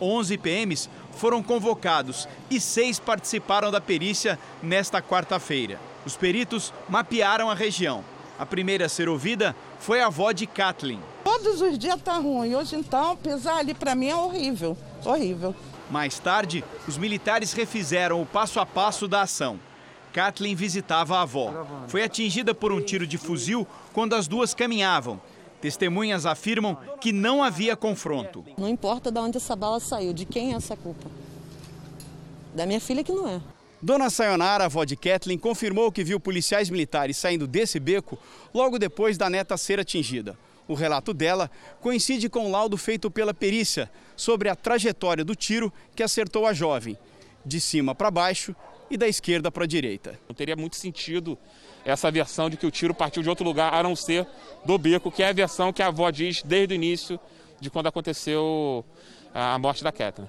[0.00, 5.80] 11 PMs foram convocados e seis participaram da perícia nesta quarta-feira.
[6.04, 8.04] Os peritos mapearam a região.
[8.38, 11.00] A primeira a ser ouvida foi a avó de Kathleen.
[11.42, 12.54] Todos os dias tá ruim.
[12.54, 15.52] Hoje então, pesar ali para mim é horrível, horrível.
[15.90, 19.58] Mais tarde, os militares refizeram o passo a passo da ação.
[20.12, 21.66] Kathleen visitava a avó.
[21.88, 25.20] Foi atingida por um tiro de fuzil quando as duas caminhavam.
[25.60, 28.44] Testemunhas afirmam que não havia confronto.
[28.56, 31.10] Não importa de onde essa bala saiu, de quem é essa culpa.
[32.54, 33.40] Da minha filha que não é.
[33.82, 38.16] Dona Sayonara, avó de Kathleen, confirmou que viu policiais militares saindo desse beco
[38.54, 40.38] logo depois da neta ser atingida.
[40.68, 45.72] O relato dela coincide com o laudo feito pela perícia sobre a trajetória do tiro
[45.94, 46.96] que acertou a jovem,
[47.44, 48.54] de cima para baixo
[48.90, 50.18] e da esquerda para a direita.
[50.28, 51.36] Não teria muito sentido
[51.84, 54.26] essa versão de que o tiro partiu de outro lugar a não ser
[54.64, 57.18] do beco, que é a versão que a avó diz desde o início
[57.60, 58.84] de quando aconteceu
[59.34, 60.28] a morte da Kathleen.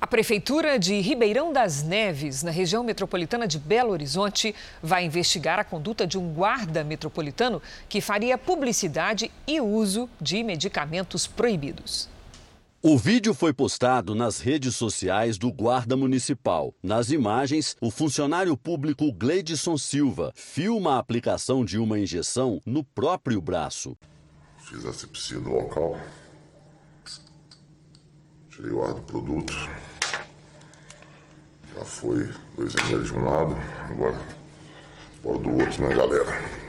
[0.00, 5.64] A Prefeitura de Ribeirão das Neves, na região metropolitana de Belo Horizonte, vai investigar a
[5.64, 12.08] conduta de um guarda metropolitano que faria publicidade e uso de medicamentos proibidos.
[12.82, 16.72] O vídeo foi postado nas redes sociais do Guarda Municipal.
[16.82, 23.38] Nas imagens, o funcionário público Gleidson Silva filma a aplicação de uma injeção no próprio
[23.38, 23.94] braço.
[24.56, 26.00] Fiz a sepsia no local,
[28.48, 29.52] tirei o ar do produto.
[31.76, 33.56] Já foi dois ml de um lado,
[33.90, 34.18] agora
[35.22, 36.60] bora do outro, né, galera?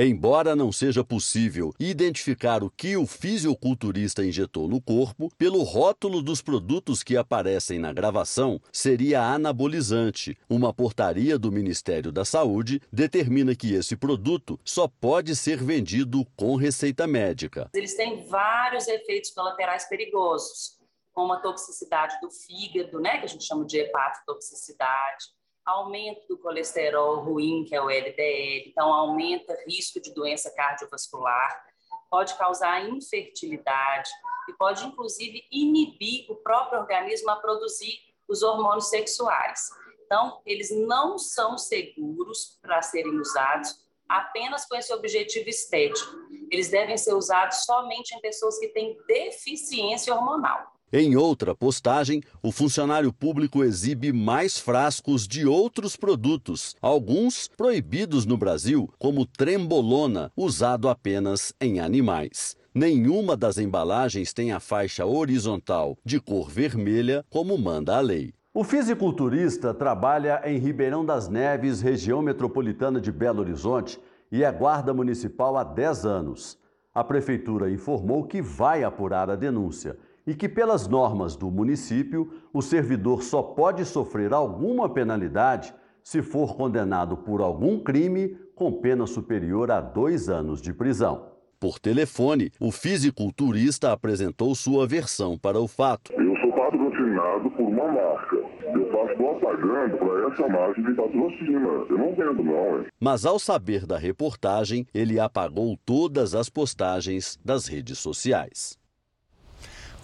[0.00, 6.40] Embora não seja possível identificar o que o fisiculturista injetou no corpo, pelo rótulo dos
[6.40, 10.38] produtos que aparecem na gravação, seria anabolizante.
[10.48, 16.54] Uma portaria do Ministério da Saúde determina que esse produto só pode ser vendido com
[16.54, 17.68] receita médica.
[17.74, 20.77] Eles têm vários efeitos colaterais perigosos
[21.18, 25.24] como a toxicidade do fígado, né, que a gente chama de hepatotoxicidade,
[25.66, 31.60] aumento do colesterol ruim, que é o LDL, então aumenta risco de doença cardiovascular,
[32.08, 34.08] pode causar infertilidade
[34.48, 39.70] e pode inclusive inibir o próprio organismo a produzir os hormônios sexuais.
[40.04, 46.14] Então, eles não são seguros para serem usados apenas com esse objetivo estético.
[46.48, 50.77] Eles devem ser usados somente em pessoas que têm deficiência hormonal.
[50.90, 58.38] Em outra postagem, o funcionário público exibe mais frascos de outros produtos, alguns proibidos no
[58.38, 62.56] Brasil, como trembolona, usado apenas em animais.
[62.74, 68.32] Nenhuma das embalagens tem a faixa horizontal de cor vermelha, como manda a lei.
[68.54, 74.00] O fisiculturista trabalha em Ribeirão das Neves, região metropolitana de Belo Horizonte,
[74.32, 76.58] e é guarda municipal há 10 anos.
[76.94, 82.60] A prefeitura informou que vai apurar a denúncia e que, pelas normas do município, o
[82.60, 89.70] servidor só pode sofrer alguma penalidade se for condenado por algum crime com pena superior
[89.70, 91.28] a dois anos de prisão.
[91.58, 96.12] Por telefone, o fisiculturista apresentou sua versão para o fato.
[96.12, 98.36] Eu sou patrocinado por uma marca.
[98.36, 101.68] Eu faço propaganda para essa marca de patrocina.
[101.88, 102.80] Eu não vendo, não.
[102.80, 102.86] Hein?
[103.00, 108.78] Mas ao saber da reportagem, ele apagou todas as postagens das redes sociais.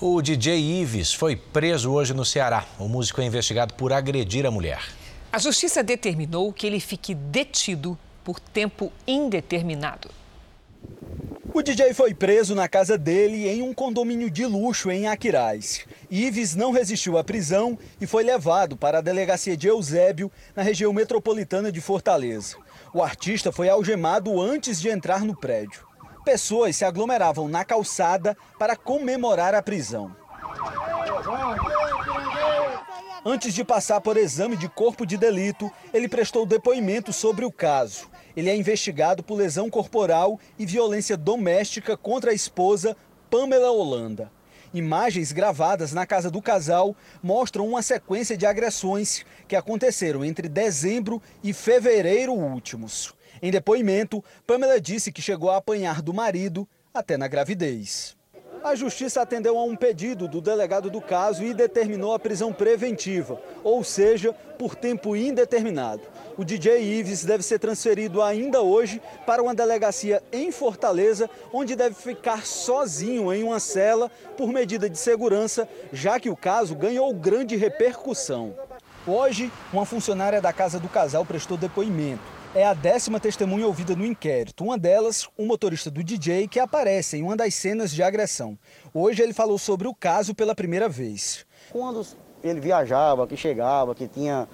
[0.06, 2.66] O DJ Ives foi preso hoje no Ceará.
[2.78, 4.82] O músico é investigado por agredir a mulher.
[5.32, 10.10] A justiça determinou que ele fique detido por tempo indeterminado.
[11.54, 15.86] O DJ foi preso na casa dele em um condomínio de luxo em Aquiraz.
[16.10, 20.92] Ives não resistiu à prisão e foi levado para a delegacia de Eusébio, na região
[20.92, 22.58] metropolitana de Fortaleza.
[22.92, 25.93] O artista foi algemado antes de entrar no prédio.
[26.24, 30.16] Pessoas se aglomeravam na calçada para comemorar a prisão.
[33.26, 38.08] Antes de passar por exame de corpo de delito, ele prestou depoimento sobre o caso.
[38.34, 42.96] Ele é investigado por lesão corporal e violência doméstica contra a esposa
[43.30, 44.30] Pamela Holanda.
[44.72, 51.22] Imagens gravadas na casa do casal mostram uma sequência de agressões que aconteceram entre dezembro
[51.42, 53.14] e fevereiro últimos.
[53.44, 58.16] Em depoimento, Pamela disse que chegou a apanhar do marido até na gravidez.
[58.62, 63.38] A justiça atendeu a um pedido do delegado do caso e determinou a prisão preventiva,
[63.62, 66.00] ou seja, por tempo indeterminado.
[66.38, 71.94] O DJ Ives deve ser transferido ainda hoje para uma delegacia em Fortaleza, onde deve
[71.96, 77.56] ficar sozinho em uma cela por medida de segurança, já que o caso ganhou grande
[77.56, 78.54] repercussão.
[79.06, 84.06] Hoje, uma funcionária da casa do casal prestou depoimento é a décima testemunha ouvida no
[84.06, 84.62] inquérito.
[84.62, 88.56] Uma delas, um motorista do DJ, que aparece em uma das cenas de agressão.
[88.92, 91.44] Hoje ele falou sobre o caso pela primeira vez.
[91.72, 92.06] Quando
[92.44, 94.48] ele viajava, que chegava, que tinha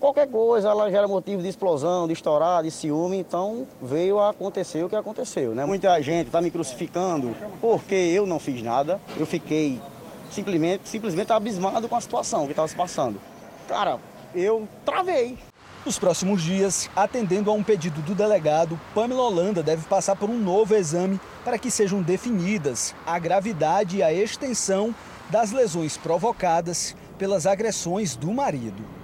[0.00, 4.30] qualquer coisa, ela já era motivo de explosão, de estourar, de ciúme, então veio a
[4.30, 5.54] acontecer o que aconteceu.
[5.54, 5.64] Né?
[5.64, 9.80] Muita gente está me crucificando porque eu não fiz nada, eu fiquei
[10.28, 13.20] simplesmente, simplesmente abismado com a situação que estava se passando.
[13.68, 14.00] Cara,
[14.34, 15.38] eu travei,
[15.84, 20.38] nos próximos dias, atendendo a um pedido do delegado, Pamela Holanda deve passar por um
[20.38, 24.94] novo exame para que sejam definidas a gravidade e a extensão
[25.28, 29.01] das lesões provocadas pelas agressões do marido.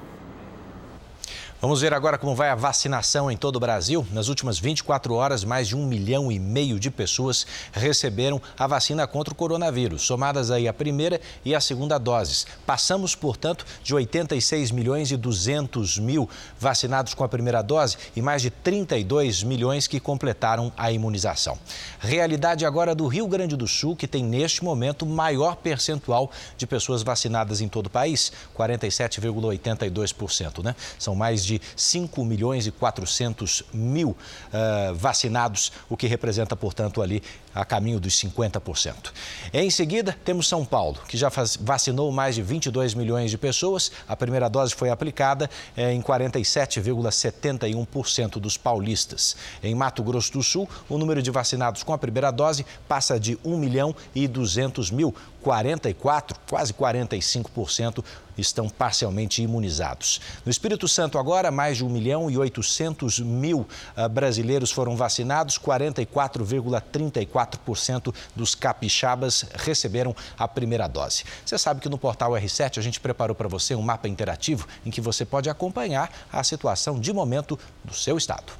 [1.61, 4.07] Vamos ver agora como vai a vacinação em todo o Brasil.
[4.13, 9.09] Nas últimas 24 horas, mais de um milhão e meio de pessoas receberam a vacina
[9.09, 12.47] contra o coronavírus, somadas aí a primeira e a segunda doses.
[12.65, 18.41] Passamos, portanto, de 86 milhões e 200 mil vacinados com a primeira dose e mais
[18.41, 21.59] de 32 milhões que completaram a imunização.
[21.99, 27.03] Realidade agora do Rio Grande do Sul, que tem neste momento maior percentual de pessoas
[27.03, 30.77] vacinadas em todo o país, 47,82%, né?
[30.97, 37.23] São mais de 5 milhões e 400 mil uh, vacinados, o que representa, portanto, ali
[37.55, 39.13] a caminho dos 50%.
[39.53, 41.31] Em seguida, temos São Paulo, que já
[41.61, 43.93] vacinou mais de 22 milhões de pessoas.
[44.07, 49.37] A primeira dose foi aplicada eh, em 47,71% dos paulistas.
[49.63, 53.39] Em Mato Grosso do Sul, o número de vacinados com a primeira dose passa de
[53.45, 55.15] 1 milhão e 200 mil.
[55.43, 58.05] 44, quase 45%
[58.37, 60.21] estão parcialmente imunizados.
[60.45, 65.59] No Espírito Santo, agora, mais de 1 milhão e 800 mil uh, brasileiros foram vacinados,
[65.59, 71.25] 44,34 4% dos capixabas receberam a primeira dose.
[71.45, 74.91] Você sabe que no portal R7 a gente preparou para você um mapa interativo em
[74.91, 78.53] que você pode acompanhar a situação de momento do seu estado.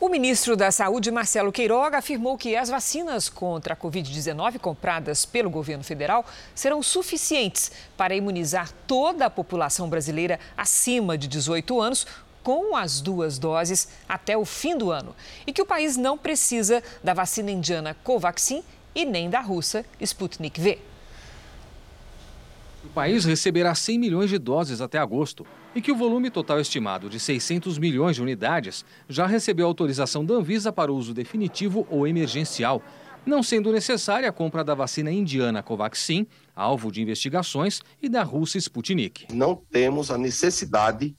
[0.00, 5.50] O ministro da Saúde, Marcelo Queiroga, afirmou que as vacinas contra a Covid-19 compradas pelo
[5.50, 12.06] governo federal serão suficientes para imunizar toda a população brasileira acima de 18 anos
[12.48, 15.14] com as duas doses até o fim do ano
[15.46, 18.62] e que o país não precisa da vacina indiana Covaxin
[18.94, 20.78] e nem da russa Sputnik V.
[22.82, 27.10] O país receberá 100 milhões de doses até agosto e que o volume total estimado
[27.10, 32.82] de 600 milhões de unidades já recebeu autorização da Anvisa para uso definitivo ou emergencial,
[33.26, 38.56] não sendo necessária a compra da vacina indiana Covaxin, alvo de investigações, e da russa
[38.56, 39.26] Sputnik.
[39.34, 41.14] Não temos a necessidade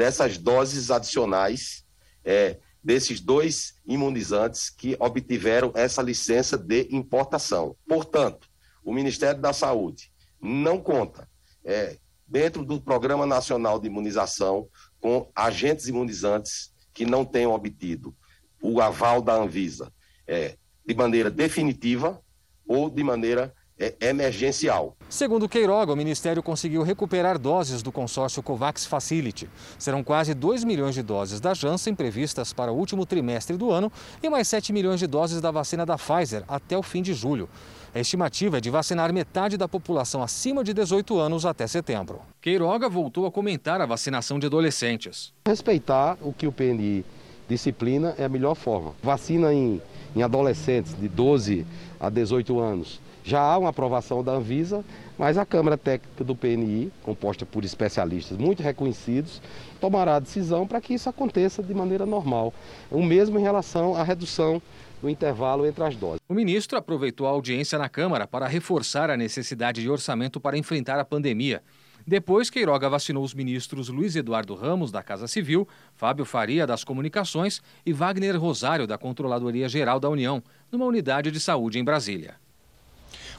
[0.00, 1.84] dessas doses adicionais
[2.24, 7.76] é, desses dois imunizantes que obtiveram essa licença de importação.
[7.86, 8.48] Portanto,
[8.82, 10.10] o Ministério da Saúde
[10.40, 11.28] não conta,
[11.62, 18.16] é, dentro do Programa Nacional de Imunização, com agentes imunizantes que não tenham obtido
[18.62, 19.92] o aval da Anvisa
[20.26, 20.56] é,
[20.86, 22.22] de maneira definitiva
[22.66, 24.94] ou de maneira é, emergencial.
[25.08, 29.48] Segundo Queiroga, o Ministério conseguiu recuperar doses do consórcio COVAX Facility.
[29.78, 33.90] Serão quase 2 milhões de doses da Janssen previstas para o último trimestre do ano
[34.22, 37.48] e mais 7 milhões de doses da vacina da Pfizer até o fim de julho.
[37.92, 42.20] A estimativa é de vacinar metade da população acima de 18 anos até setembro.
[42.40, 45.32] Queiroga voltou a comentar a vacinação de adolescentes.
[45.44, 47.04] Respeitar o que o PNI
[47.48, 48.94] disciplina é a melhor forma.
[49.02, 49.82] Vacina em,
[50.14, 51.66] em adolescentes de 12
[51.98, 53.00] a 18 anos.
[53.22, 54.84] Já há uma aprovação da Anvisa,
[55.18, 59.40] mas a Câmara Técnica do PNI, composta por especialistas muito reconhecidos,
[59.80, 62.52] tomará a decisão para que isso aconteça de maneira normal.
[62.90, 64.62] O mesmo em relação à redução
[65.02, 66.20] no intervalo entre as doses.
[66.28, 70.98] O ministro aproveitou a audiência na Câmara para reforçar a necessidade de orçamento para enfrentar
[70.98, 71.62] a pandemia.
[72.06, 77.62] Depois, Queiroga vacinou os ministros Luiz Eduardo Ramos, da Casa Civil, Fábio Faria, das Comunicações
[77.84, 80.42] e Wagner Rosário, da Controladoria Geral da União,
[80.72, 82.34] numa unidade de saúde em Brasília.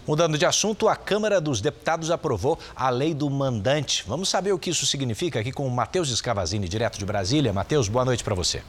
[0.08, 4.04] Mudando de assunto, a Câmara dos Deputados aprovou a lei do mandante.
[4.08, 7.54] Vamos saber o que isso significa aqui com o Matheus Escavazini, direto de Brasília.
[7.54, 8.64] Matheus, boa noite para você.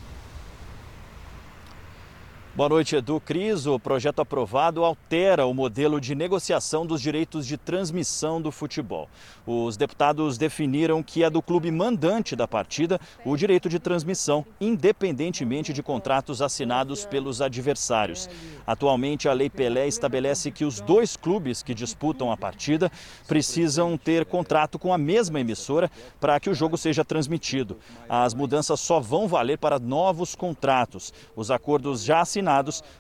[2.55, 3.19] Boa noite, Edu.
[3.19, 9.09] Cris, o projeto aprovado altera o modelo de negociação dos direitos de transmissão do futebol.
[9.47, 15.73] Os deputados definiram que é do clube mandante da partida o direito de transmissão, independentemente
[15.73, 18.29] de contratos assinados pelos adversários.
[18.67, 22.93] Atualmente, a Lei Pelé estabelece que os dois clubes que disputam a partida
[23.27, 25.91] precisam ter contrato com a mesma emissora
[26.21, 27.79] para que o jogo seja transmitido.
[28.07, 31.15] As mudanças só vão valer para novos contratos.
[31.35, 32.42] Os acordos já assinados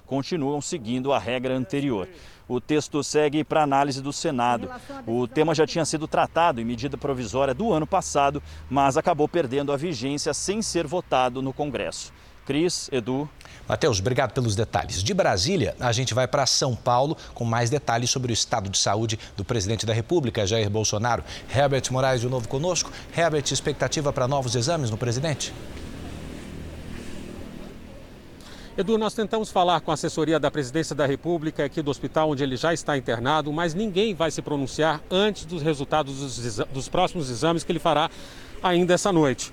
[0.07, 2.09] continuam seguindo a regra anterior.
[2.49, 4.69] O texto segue para análise do Senado.
[5.07, 9.73] O tema já tinha sido tratado em medida provisória do ano passado, mas acabou perdendo
[9.73, 12.13] a vigência sem ser votado no Congresso.
[12.45, 13.29] Cris, Edu.
[13.69, 15.03] Matheus, obrigado pelos detalhes.
[15.03, 18.79] De Brasília, a gente vai para São Paulo com mais detalhes sobre o estado de
[18.79, 21.23] saúde do presidente da República, Jair Bolsonaro.
[21.55, 22.91] Herbert Moraes de novo conosco.
[23.17, 25.55] Herbert, expectativa para novos exames no presidente?
[28.75, 32.43] Edu, nós tentamos falar com a assessoria da Presidência da República aqui do hospital onde
[32.43, 37.29] ele já está internado, mas ninguém vai se pronunciar antes dos resultados dos, dos próximos
[37.29, 38.11] exames que ele fará
[38.63, 39.53] ainda essa noite.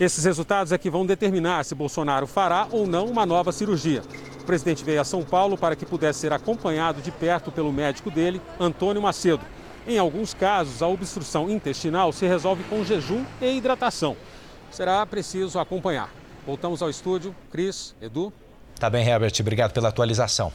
[0.00, 4.02] Esses resultados é que vão determinar se Bolsonaro fará ou não uma nova cirurgia.
[4.40, 8.10] O presidente veio a São Paulo para que pudesse ser acompanhado de perto pelo médico
[8.10, 9.44] dele, Antônio Macedo.
[9.86, 14.16] Em alguns casos, a obstrução intestinal se resolve com jejum e hidratação.
[14.72, 16.12] Será preciso acompanhar.
[16.44, 17.32] Voltamos ao estúdio.
[17.52, 18.32] Cris, Edu.
[18.78, 20.52] Tá bem, Herbert, obrigado pela atualização.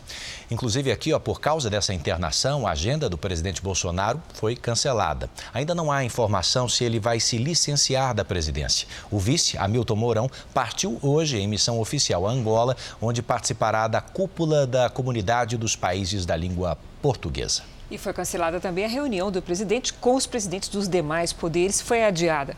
[0.52, 5.28] Inclusive aqui, ó, por causa dessa internação, a agenda do presidente Bolsonaro foi cancelada.
[5.52, 8.88] Ainda não há informação se ele vai se licenciar da presidência.
[9.10, 14.68] O vice, Hamilton Mourão, partiu hoje em missão oficial a Angola, onde participará da cúpula
[14.68, 17.64] da comunidade dos países da língua portuguesa.
[17.92, 22.06] E foi cancelada também a reunião do presidente com os presidentes dos demais poderes, foi
[22.06, 22.56] adiada.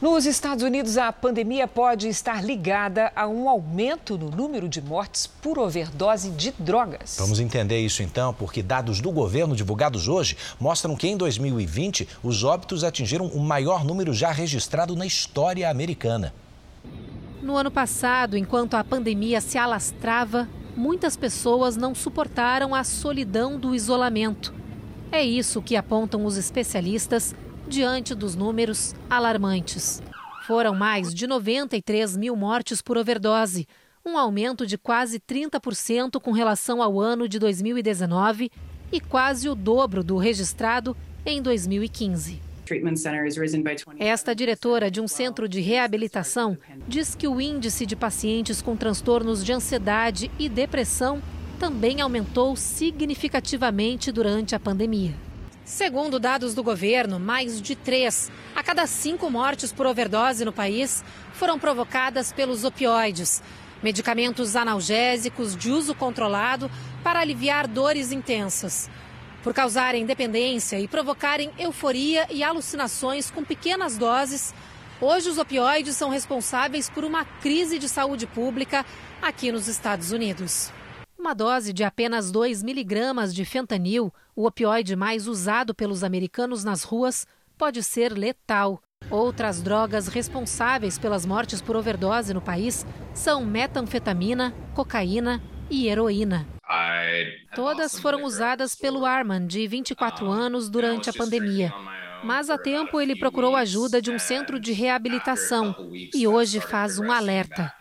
[0.00, 5.26] Nos Estados Unidos, a pandemia pode estar ligada a um aumento no número de mortes
[5.26, 7.16] por overdose de drogas.
[7.18, 12.44] Vamos entender isso então, porque dados do governo divulgados hoje mostram que em 2020 os
[12.44, 16.32] óbitos atingiram o maior número já registrado na história americana.
[17.42, 23.74] No ano passado, enquanto a pandemia se alastrava, muitas pessoas não suportaram a solidão do
[23.74, 24.59] isolamento.
[25.12, 27.34] É isso que apontam os especialistas
[27.66, 30.00] diante dos números alarmantes.
[30.46, 33.66] Foram mais de 93 mil mortes por overdose,
[34.04, 38.50] um aumento de quase 30% com relação ao ano de 2019
[38.92, 40.96] e quase o dobro do registrado
[41.26, 42.40] em 2015.
[43.98, 46.56] Esta diretora de um centro de reabilitação
[46.86, 51.20] diz que o índice de pacientes com transtornos de ansiedade e depressão
[51.60, 55.14] também aumentou significativamente durante a pandemia.
[55.62, 61.04] Segundo dados do governo, mais de três a cada cinco mortes por overdose no país
[61.34, 63.42] foram provocadas pelos opioides,
[63.82, 66.70] medicamentos analgésicos de uso controlado
[67.04, 68.88] para aliviar dores intensas.
[69.42, 74.54] Por causarem dependência e provocarem euforia e alucinações com pequenas doses,
[74.98, 78.84] hoje os opioides são responsáveis por uma crise de saúde pública
[79.20, 80.72] aqui nos Estados Unidos.
[81.20, 86.82] Uma dose de apenas 2 miligramas de fentanil, o opioide mais usado pelos americanos nas
[86.82, 87.26] ruas,
[87.58, 88.80] pode ser letal.
[89.10, 96.46] Outras drogas responsáveis pelas mortes por overdose no país são metanfetamina, cocaína e heroína.
[97.54, 101.70] Todas foram usadas pelo Arman, de 24 anos, durante a pandemia.
[102.22, 105.74] Mas há tempo ele procurou ajuda de um centro de reabilitação
[106.14, 107.72] e hoje faz um alerta.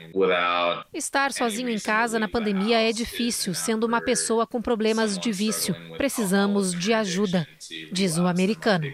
[0.94, 5.76] Estar sozinho em casa na pandemia é difícil, sendo uma pessoa com problemas de vício.
[5.98, 7.48] Precisamos de ajuda,
[7.92, 8.86] diz o americano.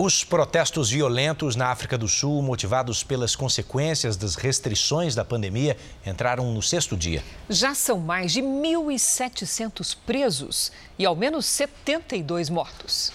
[0.00, 5.76] Os protestos violentos na África do Sul, motivados pelas consequências das restrições da pandemia,
[6.06, 7.20] entraram no sexto dia.
[7.50, 13.10] Já são mais de 1.700 presos e ao menos 72 mortos.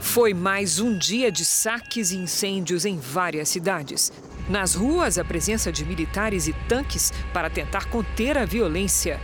[0.00, 4.12] Foi mais um dia de saques e incêndios em várias cidades.
[4.50, 9.20] Nas ruas, a presença de militares e tanques para tentar conter a violência.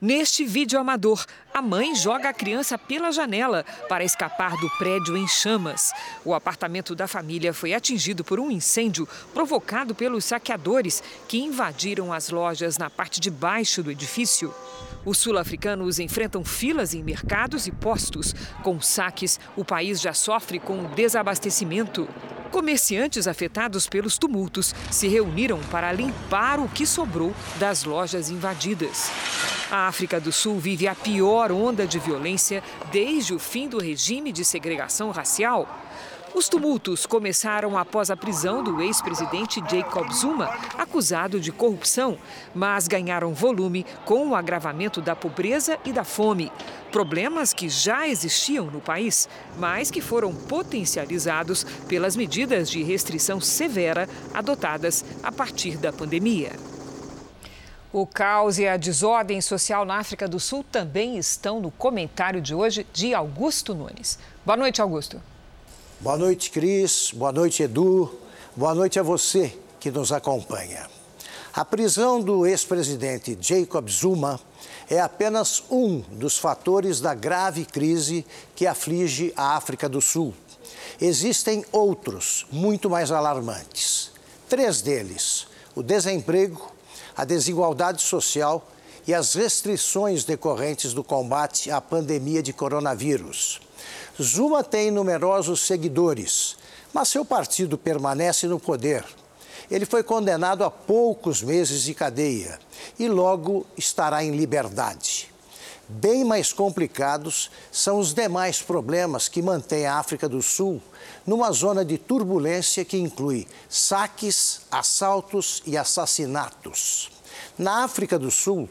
[0.00, 1.24] Neste vídeo amador,
[1.54, 5.92] a mãe joga a criança pela janela para escapar do prédio em chamas.
[6.24, 12.28] O apartamento da família foi atingido por um incêndio provocado pelos saqueadores que invadiram as
[12.28, 14.52] lojas na parte de baixo do edifício.
[15.04, 18.34] Os sul-africanos enfrentam filas em mercados e postos.
[18.64, 22.08] Com saques, o país já sofre com desabastecimento.
[22.50, 29.10] Comerciantes afetados pelos tumultos se reuniram para limpar o que sobrou das lojas invadidas.
[29.72, 34.32] A África do Sul vive a pior onda de violência desde o fim do regime
[34.32, 35.68] de segregação racial.
[36.34, 42.18] Os tumultos começaram após a prisão do ex-presidente Jacob Zuma, acusado de corrupção,
[42.52, 46.50] mas ganharam volume com o agravamento da pobreza e da fome.
[46.90, 49.28] Problemas que já existiam no país,
[49.58, 56.73] mas que foram potencializados pelas medidas de restrição severa adotadas a partir da pandemia.
[57.94, 62.52] O caos e a desordem social na África do Sul também estão no comentário de
[62.52, 64.18] hoje de Augusto Nunes.
[64.44, 65.22] Boa noite, Augusto.
[66.00, 67.12] Boa noite, Cris.
[67.14, 68.12] Boa noite, Edu.
[68.56, 70.90] Boa noite a você que nos acompanha.
[71.52, 74.40] A prisão do ex-presidente Jacob Zuma
[74.90, 78.26] é apenas um dos fatores da grave crise
[78.56, 80.34] que aflige a África do Sul.
[81.00, 84.10] Existem outros, muito mais alarmantes.
[84.48, 86.73] Três deles: o desemprego,
[87.16, 88.66] a desigualdade social
[89.06, 93.60] e as restrições decorrentes do combate à pandemia de coronavírus.
[94.20, 96.56] Zuma tem numerosos seguidores,
[96.92, 99.04] mas seu partido permanece no poder.
[99.70, 102.58] Ele foi condenado a poucos meses de cadeia
[102.98, 105.33] e logo estará em liberdade.
[105.86, 110.80] Bem mais complicados são os demais problemas que mantêm a África do Sul
[111.26, 117.10] numa zona de turbulência que inclui saques, assaltos e assassinatos.
[117.58, 118.68] Na África do Sul,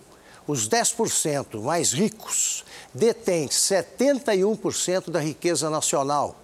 [0.48, 6.36] os 10% mais ricos detém 71% da riqueza nacional.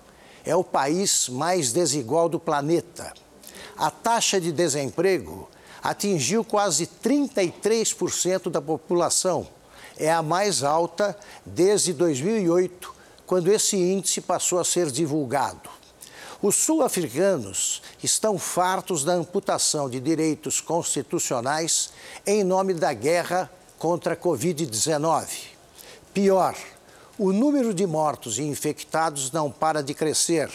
[0.45, 3.11] É o país mais desigual do planeta.
[3.75, 5.49] A taxa de desemprego
[5.81, 9.47] atingiu quase 33% da população.
[9.99, 12.95] É a mais alta desde 2008,
[13.27, 15.69] quando esse índice passou a ser divulgado.
[16.41, 21.89] Os sul-africanos estão fartos da amputação de direitos constitucionais
[22.25, 25.27] em nome da guerra contra a Covid-19.
[26.13, 26.55] Pior,
[27.17, 30.49] o número de mortos e infectados não para de crescer.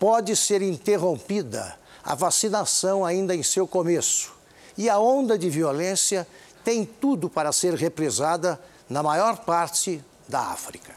[0.00, 4.32] Pode ser interrompida a vacinação ainda em seu começo.
[4.76, 6.26] E a onda de violência
[6.68, 8.60] tem tudo para ser reprisada
[8.90, 10.94] na maior parte da África.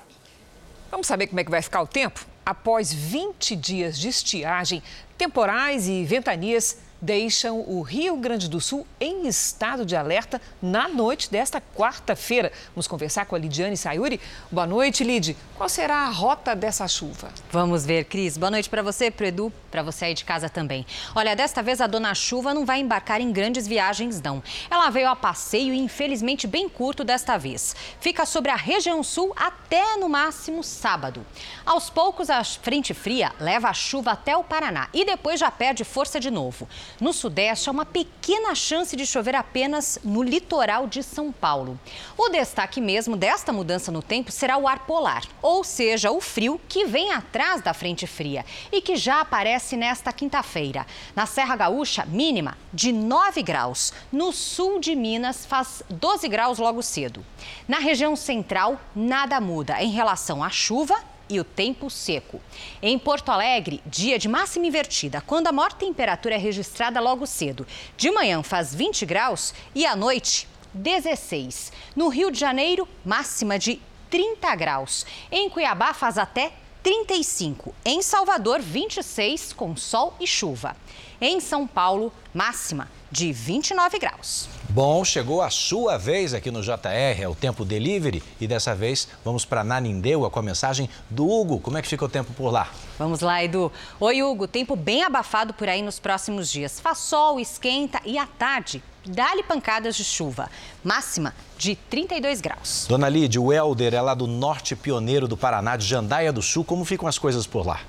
[0.91, 2.25] Vamos saber como é que vai ficar o tempo?
[2.45, 4.83] Após 20 dias de estiagem,
[5.17, 11.31] temporais e ventanias deixam o Rio Grande do Sul em estado de alerta na noite
[11.31, 12.51] desta quarta-feira.
[12.75, 14.21] Vamos conversar com a Lidiane Sayuri.
[14.51, 15.35] Boa noite, Lid.
[15.55, 17.29] Qual será a rota dessa chuva?
[17.51, 18.37] Vamos ver, Cris.
[18.37, 20.85] Boa noite para você, para Edu, para você aí de casa também.
[21.15, 24.43] Olha, desta vez a dona chuva não vai embarcar em grandes viagens, não.
[24.69, 27.75] Ela veio a passeio e, infelizmente, bem curto desta vez.
[27.99, 31.25] Fica sobre a região sul até no máximo sábado.
[31.65, 35.83] Aos poucos, a frente fria leva a chuva até o Paraná e depois já perde
[35.83, 36.67] força de novo.
[36.99, 41.79] No Sudeste, há uma pequena chance de chover apenas no litoral de São Paulo.
[42.17, 46.59] O destaque mesmo desta mudança no tempo será o ar polar, ou seja, o frio
[46.67, 50.85] que vem atrás da frente fria e que já aparece nesta quinta-feira.
[51.15, 53.93] Na Serra Gaúcha, mínima de 9 graus.
[54.11, 57.25] No sul de Minas, faz 12 graus logo cedo.
[57.67, 62.41] Na região central, nada muda em relação à chuva e o tempo seco.
[62.81, 67.65] Em Porto Alegre, dia de máxima invertida, quando a maior temperatura é registrada logo cedo.
[67.95, 71.71] De manhã faz 20 graus e à noite 16.
[71.95, 75.05] No Rio de Janeiro, máxima de 30 graus.
[75.31, 76.51] Em Cuiabá faz até
[76.83, 77.73] 35.
[77.85, 80.75] Em Salvador, 26, com sol e chuva.
[81.19, 84.47] Em São Paulo, máxima de 29 graus.
[84.69, 88.23] Bom, chegou a sua vez aqui no JR, é o Tempo Delivery.
[88.39, 91.59] E dessa vez vamos para Nanindeua com a mensagem do Hugo.
[91.59, 92.69] Como é que fica o tempo por lá?
[92.97, 93.71] Vamos lá, Edu.
[93.99, 94.47] Oi, Hugo.
[94.47, 96.79] Tempo bem abafado por aí nos próximos dias.
[96.79, 100.49] Faz sol, esquenta e à tarde dá-lhe pancadas de chuva.
[100.83, 102.85] Máxima de 32 graus.
[102.87, 106.63] Dona Lídia, o Helder é lá do norte pioneiro do Paraná, de Jandaia do Sul.
[106.63, 107.81] Como ficam as coisas por lá?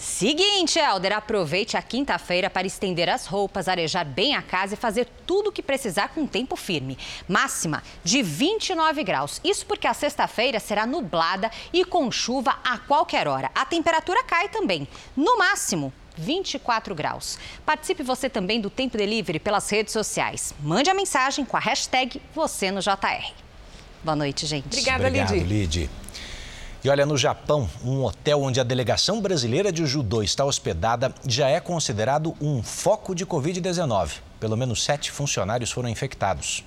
[0.00, 5.06] Seguinte, Helder, aproveite a quinta-feira para estender as roupas, arejar bem a casa e fazer
[5.26, 6.96] tudo o que precisar com tempo firme.
[7.28, 9.42] Máxima de 29 graus.
[9.44, 13.50] Isso porque a sexta-feira será nublada e com chuva a qualquer hora.
[13.54, 14.88] A temperatura cai também.
[15.14, 17.38] No máximo, 24 graus.
[17.66, 20.54] Participe você também do Tempo Delivery pelas redes sociais.
[20.60, 23.34] Mande a mensagem com a hashtag você no JR.
[24.02, 24.64] Boa noite, gente.
[24.64, 25.90] Obrigada, Obrigado, Lid.
[26.82, 31.46] E olha, no Japão, um hotel onde a delegação brasileira de judô está hospedada já
[31.46, 34.12] é considerado um foco de Covid-19.
[34.40, 36.64] Pelo menos sete funcionários foram infectados.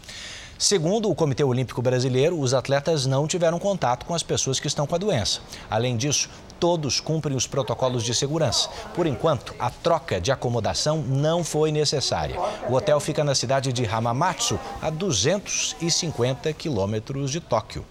[0.55, 4.85] Segundo o Comitê Olímpico Brasileiro, os atletas não tiveram contato com as pessoas que estão
[4.85, 5.41] com a doença.
[5.67, 8.69] Além disso, todos cumprem os protocolos de segurança.
[8.93, 12.39] Por enquanto, a troca de acomodação não foi necessária.
[12.69, 17.83] O hotel fica na cidade de Hamamatsu, a 250 quilômetros de Tóquio.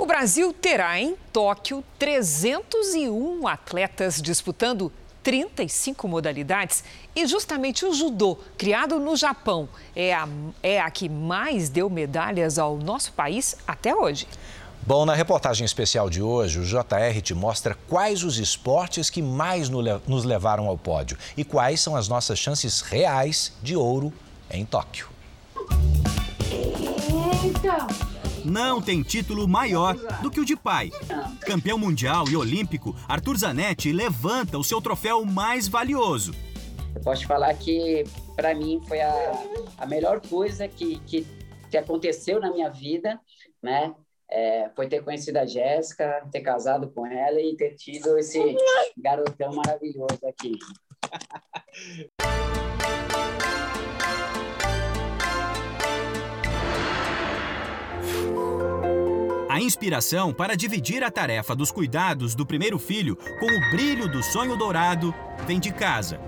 [0.00, 4.90] O Brasil terá em Tóquio 301 atletas disputando
[5.22, 6.82] 35 modalidades
[7.14, 10.26] e justamente o judô, criado no Japão, é a,
[10.62, 14.26] é a que mais deu medalhas ao nosso país até hoje.
[14.80, 19.68] Bom, na reportagem especial de hoje, o JR te mostra quais os esportes que mais
[19.68, 24.10] nos levaram ao pódio e quais são as nossas chances reais de ouro
[24.50, 25.10] em Tóquio.
[27.44, 28.09] Eita!
[28.44, 30.90] Não tem título maior do que o de pai.
[31.40, 36.34] Campeão mundial e olímpico, Arthur Zanetti levanta o seu troféu mais valioso.
[36.94, 39.14] Eu posso falar que, para mim, foi a,
[39.78, 41.26] a melhor coisa que, que,
[41.70, 43.20] que aconteceu na minha vida,
[43.62, 43.94] né?
[44.32, 48.38] É, foi ter conhecido a Jéssica, ter casado com ela e ter tido esse
[48.96, 50.52] garotão maravilhoso aqui.
[59.60, 64.56] Inspiração para dividir a tarefa dos cuidados do primeiro filho com o brilho do sonho
[64.56, 65.14] dourado
[65.46, 66.18] vem de casa.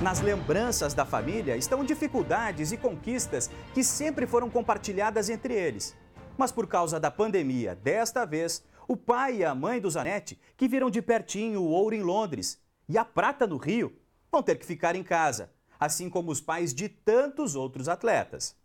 [0.00, 5.96] Nas lembranças da família estão dificuldades e conquistas que sempre foram compartilhadas entre eles.
[6.36, 10.68] Mas por causa da pandemia, desta vez, o pai e a mãe do Zanetti, que
[10.68, 12.56] viram de pertinho o ouro em Londres
[12.88, 13.98] e a prata no Rio,
[14.30, 18.56] vão ter que ficar em casa assim como os pais de tantos outros atletas.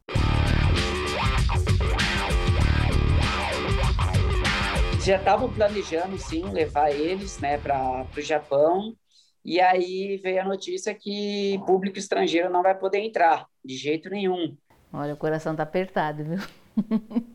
[5.03, 8.95] Já estavam planejando, sim, levar eles né, para o Japão.
[9.43, 14.55] E aí veio a notícia que público estrangeiro não vai poder entrar, de jeito nenhum.
[14.93, 16.39] Olha, o coração tá apertado, viu?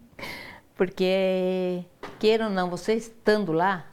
[0.74, 1.84] Porque,
[2.18, 3.84] queira ou não, você estando lá,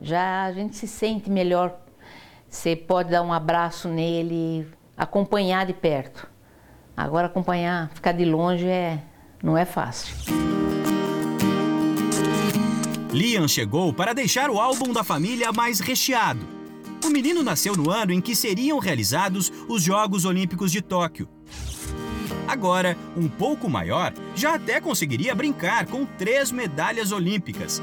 [0.00, 1.78] já a gente se sente melhor.
[2.48, 4.66] Você pode dar um abraço nele,
[4.96, 6.28] acompanhar de perto.
[6.96, 9.02] Agora acompanhar, ficar de longe é
[9.42, 10.14] não é fácil.
[13.10, 16.46] Liam chegou para deixar o álbum da família mais recheado.
[17.04, 21.28] O menino nasceu no ano em que seriam realizados os Jogos Olímpicos de Tóquio.
[22.46, 27.82] Agora, um pouco maior, já até conseguiria brincar com três medalhas olímpicas.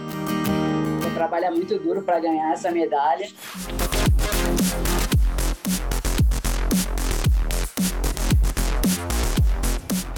[1.14, 3.28] Trabalha muito duro para ganhar essa medalha.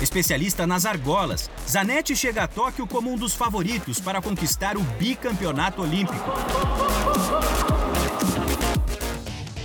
[0.01, 5.83] Especialista nas argolas, Zanetti chega a Tóquio como um dos favoritos para conquistar o bicampeonato
[5.83, 6.25] olímpico.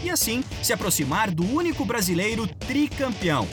[0.05, 3.49] E assim se aproximar do único brasileiro tricampeão.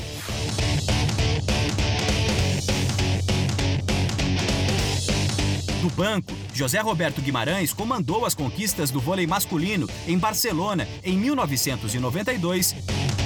[5.81, 12.75] No banco, José Roberto Guimarães comandou as conquistas do vôlei masculino em Barcelona em 1992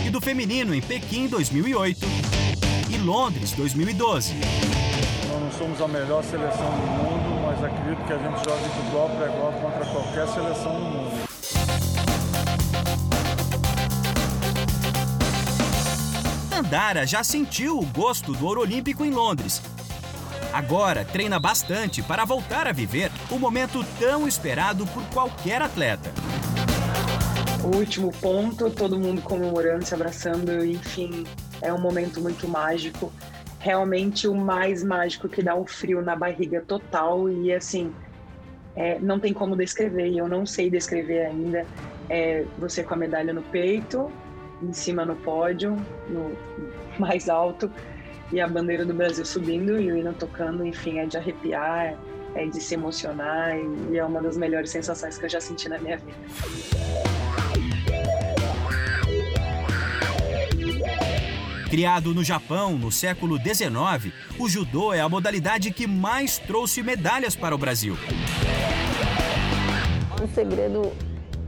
[0.06, 2.47] e do feminino em Pequim 2008
[2.90, 4.34] e Londres 2012.
[5.28, 8.88] Nós não somos a melhor seleção do mundo, mas acredito que a gente joga de
[8.88, 11.28] igual para igual contra qualquer seleção do mundo.
[16.56, 19.62] Andara já sentiu o gosto do ouro olímpico em Londres.
[20.54, 26.12] Agora treina bastante para voltar a viver o momento tão esperado por qualquer atleta.
[27.64, 31.26] O último ponto, todo mundo comemorando, se abraçando, enfim,
[31.62, 33.12] é um momento muito mágico.
[33.60, 37.92] realmente o mais mágico que dá um frio na barriga total e assim
[38.76, 41.66] é, não tem como descrever eu não sei descrever ainda
[42.10, 44.12] é você com a medalha no peito
[44.62, 45.76] em cima no pódio
[46.08, 46.32] no
[47.00, 47.72] mais alto
[48.32, 51.98] e a bandeira do Brasil subindo e o hino tocando enfim é de arrepiar
[52.36, 53.58] é de se emocionar
[53.92, 57.17] e é uma das melhores sensações que eu já senti na minha vida.
[61.78, 67.36] Criado no Japão no século XIX, o judô é a modalidade que mais trouxe medalhas
[67.36, 67.96] para o Brasil.
[70.20, 70.92] O segredo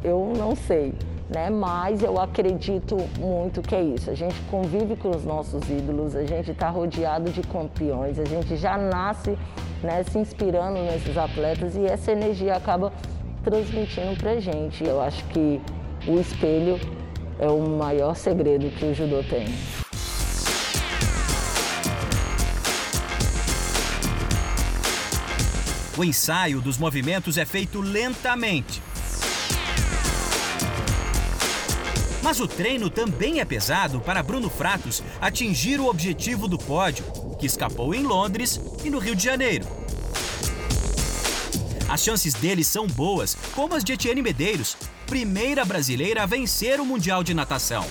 [0.03, 0.93] eu não sei,
[1.34, 1.49] né?
[1.49, 4.11] Mas eu acredito muito que é isso.
[4.11, 8.55] A gente convive com os nossos ídolos, a gente está rodeado de campeões, a gente
[8.55, 9.36] já nasce
[9.82, 12.93] né, se inspirando nesses atletas e essa energia acaba
[13.43, 14.84] transmitindo para gente.
[14.84, 15.59] Eu acho que
[16.07, 16.80] o espelho
[17.39, 19.47] é o maior segredo que o judô tem.
[26.00, 28.82] O ensaio dos movimentos é feito lentamente.
[32.24, 37.04] Mas o treino também é pesado para Bruno Fratos atingir o objetivo do pódio,
[37.38, 39.68] que escapou em Londres e no Rio de Janeiro.
[41.89, 46.86] As chances dele são boas, como as de Etienne Medeiros, primeira brasileira a vencer o
[46.86, 47.86] Mundial de Natação.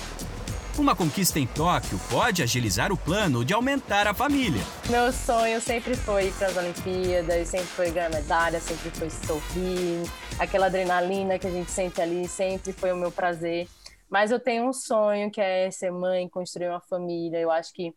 [0.79, 4.61] Uma conquista em Tóquio pode agilizar o plano de aumentar a família.
[4.89, 10.09] Meu sonho sempre foi ir para as Olimpíadas, sempre foi ganhar medalha, sempre foi sorrir.
[10.39, 13.67] Aquela adrenalina que a gente sente ali sempre foi o meu prazer.
[14.09, 17.39] Mas eu tenho um sonho que é ser mãe, construir uma família.
[17.39, 17.93] Eu acho que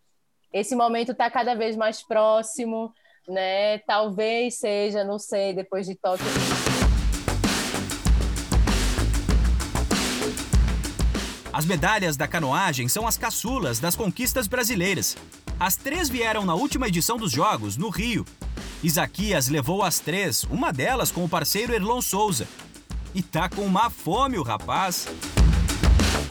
[0.53, 2.93] esse momento está cada vez mais próximo,
[3.29, 3.79] né?
[3.87, 6.27] Talvez seja, não sei, depois de Tóquio.
[11.53, 15.19] As medalhas da canoagem são as caçulas das conquistas brasileiras.
[15.61, 18.25] As três vieram na última edição dos Jogos, no Rio.
[18.83, 22.49] Isaquias levou as três, uma delas com o parceiro Erlon Souza.
[23.15, 25.07] E tá com uma fome o rapaz.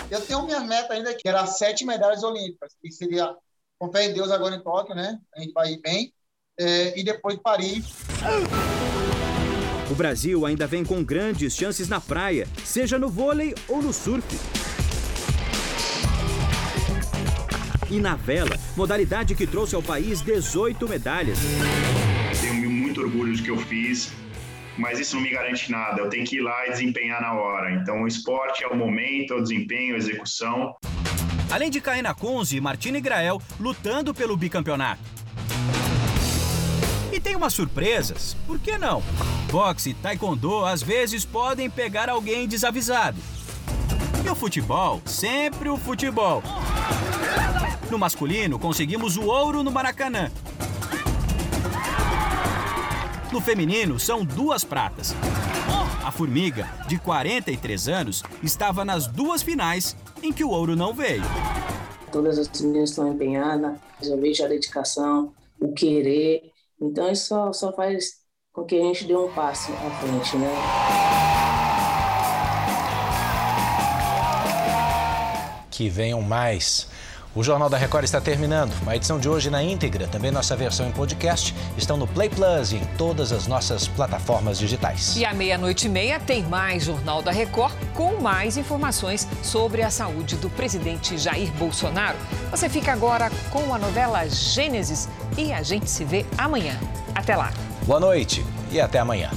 [0.09, 3.31] Eu tenho minha meta ainda que era sete medalhas olímpicas, que seria
[3.77, 5.19] com fé em Deus agora em Tóquio, né?
[5.35, 6.11] A gente vai ir bem.
[6.59, 7.85] É, e depois de Paris.
[9.89, 14.60] O Brasil ainda vem com grandes chances na praia, seja no vôlei ou no surf.
[17.91, 21.37] E na vela, modalidade que trouxe ao país 18 medalhas.
[22.39, 24.13] Tenho muito orgulho do que eu fiz,
[24.77, 26.01] mas isso não me garante nada.
[26.01, 27.73] Eu tenho que ir lá e desempenhar na hora.
[27.73, 30.73] Então, o esporte é o momento, é o desempenho, a execução.
[31.51, 35.01] Além de Caena Kunze e Martina Grael lutando pelo bicampeonato.
[37.11, 39.03] E tem umas surpresas, por que não?
[39.51, 43.17] Boxe e taekwondo às vezes podem pegar alguém desavisado.
[44.25, 46.41] E o futebol, sempre o futebol.
[47.91, 50.31] No masculino, conseguimos o ouro no Maracanã.
[53.33, 55.13] No feminino, são duas pratas.
[56.01, 61.21] A Formiga, de 43 anos, estava nas duas finais em que o ouro não veio.
[62.13, 66.43] Todas as meninas estão empenhadas, eu vejo a dedicação, o querer.
[66.81, 68.21] Então, isso só, só faz
[68.53, 70.47] com que a gente dê um passo à frente, né?
[75.69, 76.87] Que venham mais.
[77.33, 78.73] O Jornal da Record está terminando.
[78.85, 82.73] A edição de hoje na íntegra, também nossa versão em podcast, estão no Play Plus
[82.73, 85.15] e em todas as nossas plataformas digitais.
[85.15, 89.89] E à meia-noite e meia tem mais Jornal da Record com mais informações sobre a
[89.89, 92.17] saúde do presidente Jair Bolsonaro.
[92.49, 95.07] Você fica agora com a novela Gênesis
[95.37, 96.77] e a gente se vê amanhã.
[97.15, 97.53] Até lá.
[97.85, 99.31] Boa noite e até amanhã.